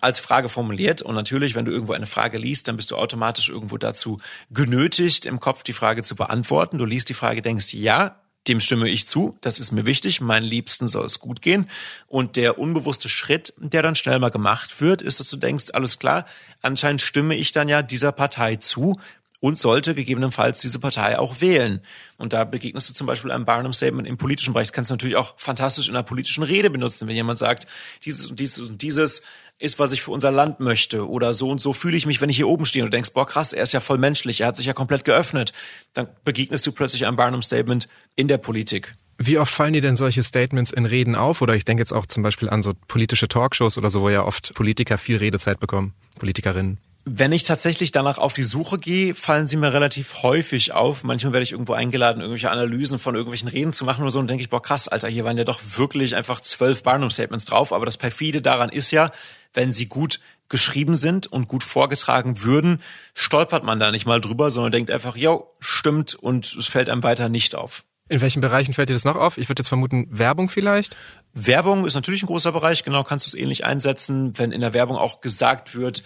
[0.00, 1.00] als Frage formuliert.
[1.00, 4.20] Und natürlich, wenn du irgendwo eine Frage liest, dann bist du automatisch irgendwo dazu
[4.50, 6.78] genötigt, im Kopf die Frage zu beantworten.
[6.78, 8.16] Du liest die Frage, denkst, ja,
[8.48, 11.70] dem stimme ich zu, das ist mir wichtig, meinen Liebsten soll es gut gehen.
[12.08, 16.00] Und der unbewusste Schritt, der dann schnell mal gemacht wird, ist, dass du denkst, alles
[16.00, 16.24] klar,
[16.60, 18.98] anscheinend stimme ich dann ja dieser Partei zu
[19.42, 21.80] und sollte gegebenenfalls diese Partei auch wählen.
[22.16, 24.68] Und da begegnest du zum Beispiel einem Barnum Statement im politischen Bereich.
[24.68, 27.66] Das kannst du natürlich auch fantastisch in einer politischen Rede benutzen, wenn jemand sagt,
[28.04, 29.24] dieses und dieses und dieses
[29.58, 32.30] ist, was ich für unser Land möchte oder so und so fühle ich mich, wenn
[32.30, 34.46] ich hier oben stehe und du denkst, boah krass, er ist ja voll menschlich, er
[34.46, 35.52] hat sich ja komplett geöffnet.
[35.92, 38.94] Dann begegnest du plötzlich einem Barnum-Statement in der Politik.
[39.18, 41.42] Wie oft fallen dir denn solche Statements in Reden auf?
[41.42, 44.24] Oder ich denke jetzt auch zum Beispiel an so politische Talkshows oder so, wo ja
[44.24, 46.78] oft Politiker viel Redezeit bekommen, Politikerinnen.
[47.04, 51.02] Wenn ich tatsächlich danach auf die Suche gehe, fallen sie mir relativ häufig auf.
[51.02, 54.28] Manchmal werde ich irgendwo eingeladen, irgendwelche Analysen von irgendwelchen Reden zu machen oder so und
[54.28, 57.72] denke ich, boah krass, Alter, hier waren ja doch wirklich einfach zwölf Barnum-Statements drauf.
[57.72, 59.10] Aber das perfide daran ist ja,
[59.52, 62.80] wenn sie gut geschrieben sind und gut vorgetragen würden,
[63.14, 67.02] stolpert man da nicht mal drüber, sondern denkt einfach, jo, stimmt und es fällt einem
[67.02, 67.84] weiter nicht auf.
[68.08, 69.38] In welchen Bereichen fällt dir das noch auf?
[69.38, 70.94] Ich würde jetzt vermuten, Werbung vielleicht?
[71.32, 74.74] Werbung ist natürlich ein großer Bereich, genau kannst du es ähnlich einsetzen, wenn in der
[74.74, 76.04] Werbung auch gesagt wird,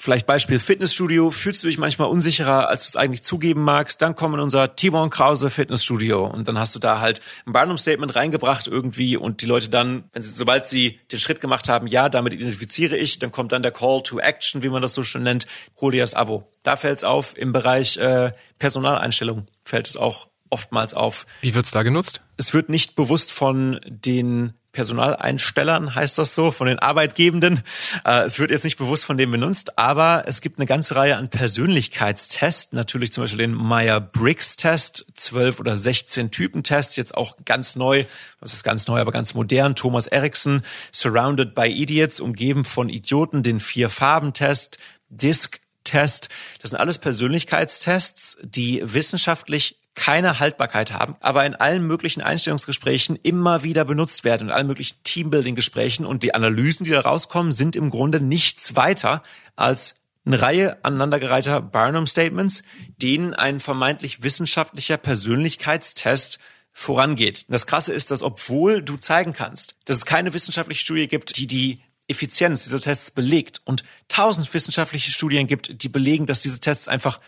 [0.00, 4.14] Vielleicht Beispiel Fitnessstudio, fühlst du dich manchmal unsicherer, als du es eigentlich zugeben magst, dann
[4.14, 8.68] komm in unser Timon Krause Fitnessstudio und dann hast du da halt ein Barnum-Statement reingebracht
[8.68, 12.32] irgendwie und die Leute dann, wenn sie, sobald sie den Schritt gemacht haben, ja, damit
[12.32, 15.48] identifiziere ich, dann kommt dann der Call to Action, wie man das so schön nennt,
[15.80, 16.48] hol dir das Abo.
[16.62, 21.26] Da fällt es auf, im Bereich äh, Personaleinstellung fällt es auch oftmals auf.
[21.40, 22.22] Wie wird's da genutzt?
[22.36, 27.62] Es wird nicht bewusst von den Personaleinstellern, heißt das so, von den Arbeitgebenden.
[28.04, 31.16] Äh, es wird jetzt nicht bewusst von denen benutzt, aber es gibt eine ganze Reihe
[31.16, 38.04] an Persönlichkeitstests, natürlich zum Beispiel den Meyer-Briggs-Test, zwölf oder 16 Typentests, jetzt auch ganz neu,
[38.40, 43.42] das ist ganz neu, aber ganz modern, Thomas Erickson, Surrounded by Idiots, umgeben von Idioten,
[43.42, 44.78] den Vier-Farben-Test,
[45.08, 46.28] Disc Test.
[46.60, 53.64] Das sind alles Persönlichkeitstests, die wissenschaftlich keine Haltbarkeit haben, aber in allen möglichen Einstellungsgesprächen immer
[53.64, 56.06] wieder benutzt werden, in allen möglichen Teambuilding-Gesprächen.
[56.06, 59.24] Und die Analysen, die da rauskommen, sind im Grunde nichts weiter
[59.56, 62.62] als eine Reihe aneinandergereihter Barnum-Statements,
[63.02, 66.38] denen ein vermeintlich wissenschaftlicher Persönlichkeitstest
[66.72, 67.46] vorangeht.
[67.48, 71.48] Das Krasse ist, dass obwohl du zeigen kannst, dass es keine wissenschaftliche Studie gibt, die
[71.48, 76.86] die Effizienz dieser Tests belegt und tausend wissenschaftliche Studien gibt, die belegen, dass diese Tests
[76.86, 77.18] einfach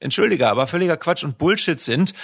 [0.00, 2.14] entschuldige, aber völliger Quatsch und Bullshit sind,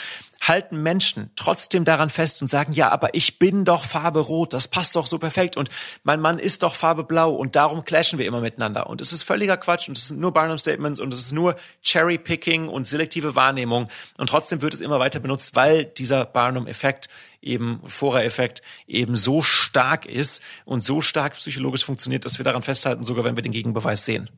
[0.40, 4.68] halten Menschen trotzdem daran fest und sagen, ja, aber ich bin doch Farbe rot, das
[4.68, 5.70] passt doch so perfekt und
[6.02, 8.88] mein Mann ist doch Farbe blau und darum clashen wir immer miteinander.
[8.88, 11.56] Und es ist völliger Quatsch und es sind nur Barnum Statements und es ist nur
[11.82, 17.08] Cherry Picking und selektive Wahrnehmung und trotzdem wird es immer weiter benutzt, weil dieser Barnum-Effekt
[17.40, 23.04] eben Fora-Effekt eben so stark ist und so stark psychologisch funktioniert, dass wir daran festhalten,
[23.04, 24.30] sogar wenn wir den Gegenbeweis sehen.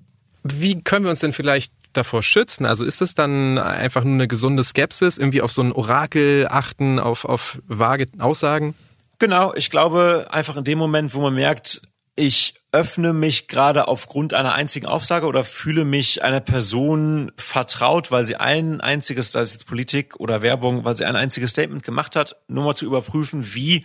[0.43, 2.67] Wie können wir uns denn vielleicht davor schützen?
[2.67, 6.99] Also ist es dann einfach nur eine gesunde Skepsis, irgendwie auf so ein Orakel achten,
[6.99, 8.75] auf, auf vage Aussagen?
[9.19, 11.83] Genau, ich glaube einfach in dem Moment, wo man merkt,
[12.17, 18.27] ich öffne mich gerade aufgrund einer einzigen Aussage oder fühle mich einer Person vertraut, weil
[18.27, 22.15] sie ein einziges, sei es jetzt Politik oder Werbung, weil sie ein einziges Statement gemacht
[22.15, 23.85] hat, nur mal zu überprüfen, wie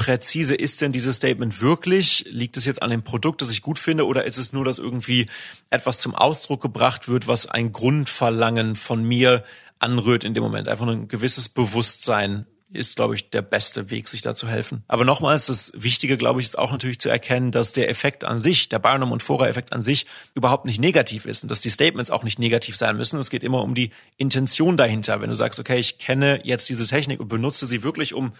[0.00, 2.24] präzise ist denn dieses Statement wirklich?
[2.26, 4.78] Liegt es jetzt an dem Produkt, das ich gut finde, oder ist es nur, dass
[4.78, 5.26] irgendwie
[5.68, 9.44] etwas zum Ausdruck gebracht wird, was ein Grundverlangen von mir
[9.78, 10.68] anrührt in dem Moment?
[10.68, 14.84] Einfach ein gewisses Bewusstsein ist, glaube ich, der beste Weg, sich da zu helfen.
[14.88, 18.40] Aber nochmals, das Wichtige, glaube ich, ist auch natürlich zu erkennen, dass der Effekt an
[18.40, 22.10] sich, der Barnum- und Fora-Effekt an sich, überhaupt nicht negativ ist und dass die Statements
[22.10, 23.18] auch nicht negativ sein müssen.
[23.18, 25.20] Es geht immer um die Intention dahinter.
[25.20, 28.32] Wenn du sagst, okay, ich kenne jetzt diese Technik und benutze sie wirklich, um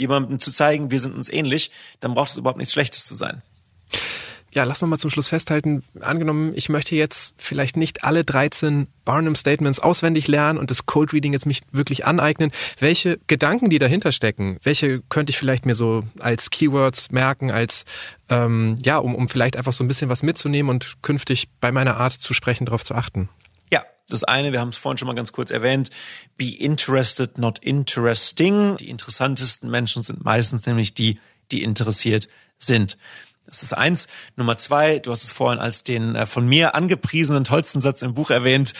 [0.00, 3.42] jemandem zu zeigen, wir sind uns ähnlich, dann braucht es überhaupt nichts Schlechtes zu sein.
[4.52, 5.84] Ja, lass uns mal zum Schluss festhalten.
[6.00, 11.12] Angenommen, ich möchte jetzt vielleicht nicht alle 13 Barnum Statements auswendig lernen und das Cold
[11.12, 12.50] Reading jetzt mich wirklich aneignen.
[12.80, 17.84] Welche Gedanken, die dahinter stecken, welche könnte ich vielleicht mir so als Keywords merken, als
[18.28, 21.98] ähm, ja, um, um vielleicht einfach so ein bisschen was mitzunehmen und künftig bei meiner
[21.98, 23.28] Art zu sprechen darauf zu achten?
[24.10, 25.90] Das eine, wir haben es vorhin schon mal ganz kurz erwähnt,
[26.36, 28.76] be interested, not interesting.
[28.76, 31.18] Die interessantesten Menschen sind meistens nämlich die,
[31.50, 32.98] die interessiert sind.
[33.46, 34.06] Das ist eins.
[34.36, 38.14] Nummer zwei, du hast es vorhin als den äh, von mir angepriesenen tollsten Satz im
[38.14, 38.74] Buch erwähnt.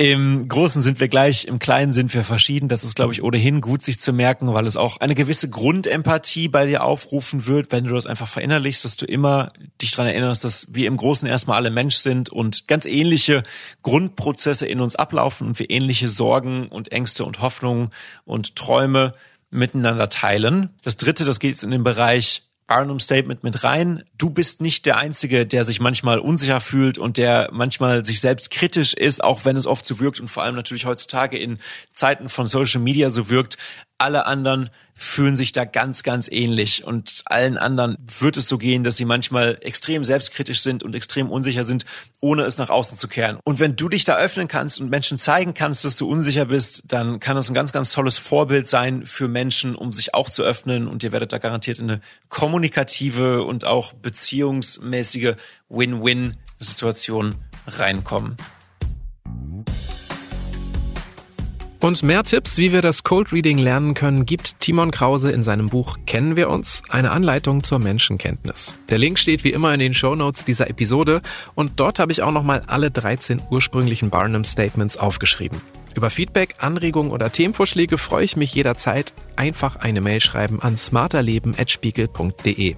[0.00, 2.68] Im Großen sind wir gleich, im Kleinen sind wir verschieden.
[2.68, 6.48] Das ist, glaube ich, ohnehin gut, sich zu merken, weil es auch eine gewisse Grundempathie
[6.48, 10.42] bei dir aufrufen wird, wenn du das einfach verinnerlichst, dass du immer dich dran erinnerst,
[10.42, 13.42] dass wir im Großen erstmal alle Mensch sind und ganz ähnliche
[13.82, 17.90] Grundprozesse in uns ablaufen und wir ähnliche Sorgen und Ängste und Hoffnungen
[18.24, 19.12] und Träume
[19.50, 20.70] miteinander teilen.
[20.80, 24.04] Das dritte, das geht in den Bereich Barnum Statement mit rein.
[24.16, 28.52] Du bist nicht der Einzige, der sich manchmal unsicher fühlt und der manchmal sich selbst
[28.52, 31.58] kritisch ist, auch wenn es oft so wirkt und vor allem natürlich heutzutage in
[31.92, 33.58] Zeiten von Social Media so wirkt.
[34.00, 36.84] Alle anderen fühlen sich da ganz, ganz ähnlich.
[36.84, 41.30] Und allen anderen wird es so gehen, dass sie manchmal extrem selbstkritisch sind und extrem
[41.30, 41.84] unsicher sind,
[42.18, 43.38] ohne es nach außen zu kehren.
[43.44, 46.84] Und wenn du dich da öffnen kannst und Menschen zeigen kannst, dass du unsicher bist,
[46.88, 50.44] dann kann das ein ganz, ganz tolles Vorbild sein für Menschen, um sich auch zu
[50.44, 50.88] öffnen.
[50.88, 55.34] Und ihr werdet da garantiert in eine kommunikative und auch beziehungsmäßige
[55.68, 57.34] Win-Win-Situation
[57.66, 58.38] reinkommen.
[61.80, 65.70] Und mehr Tipps, wie wir das Cold Reading lernen können, gibt Timon Krause in seinem
[65.70, 66.82] Buch Kennen wir uns?
[66.90, 68.74] Eine Anleitung zur Menschenkenntnis.
[68.90, 71.22] Der Link steht wie immer in den Show Notes dieser Episode
[71.54, 75.58] und dort habe ich auch nochmal alle 13 ursprünglichen Barnum Statements aufgeschrieben.
[75.94, 79.12] Über Feedback, Anregungen oder Themenvorschläge freue ich mich jederzeit.
[79.36, 82.76] Einfach eine Mail schreiben an smarterleben.spiegel.de.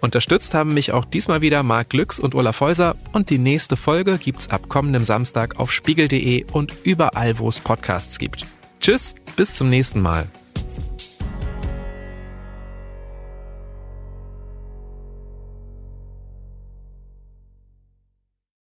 [0.00, 4.18] Unterstützt haben mich auch diesmal wieder Marc Glücks und Olaf Häuser und die nächste Folge
[4.18, 8.46] gibt's ab kommendem Samstag auf spiegel.de und überall, wo es Podcasts gibt.
[8.80, 10.26] Tschüss, bis zum nächsten Mal.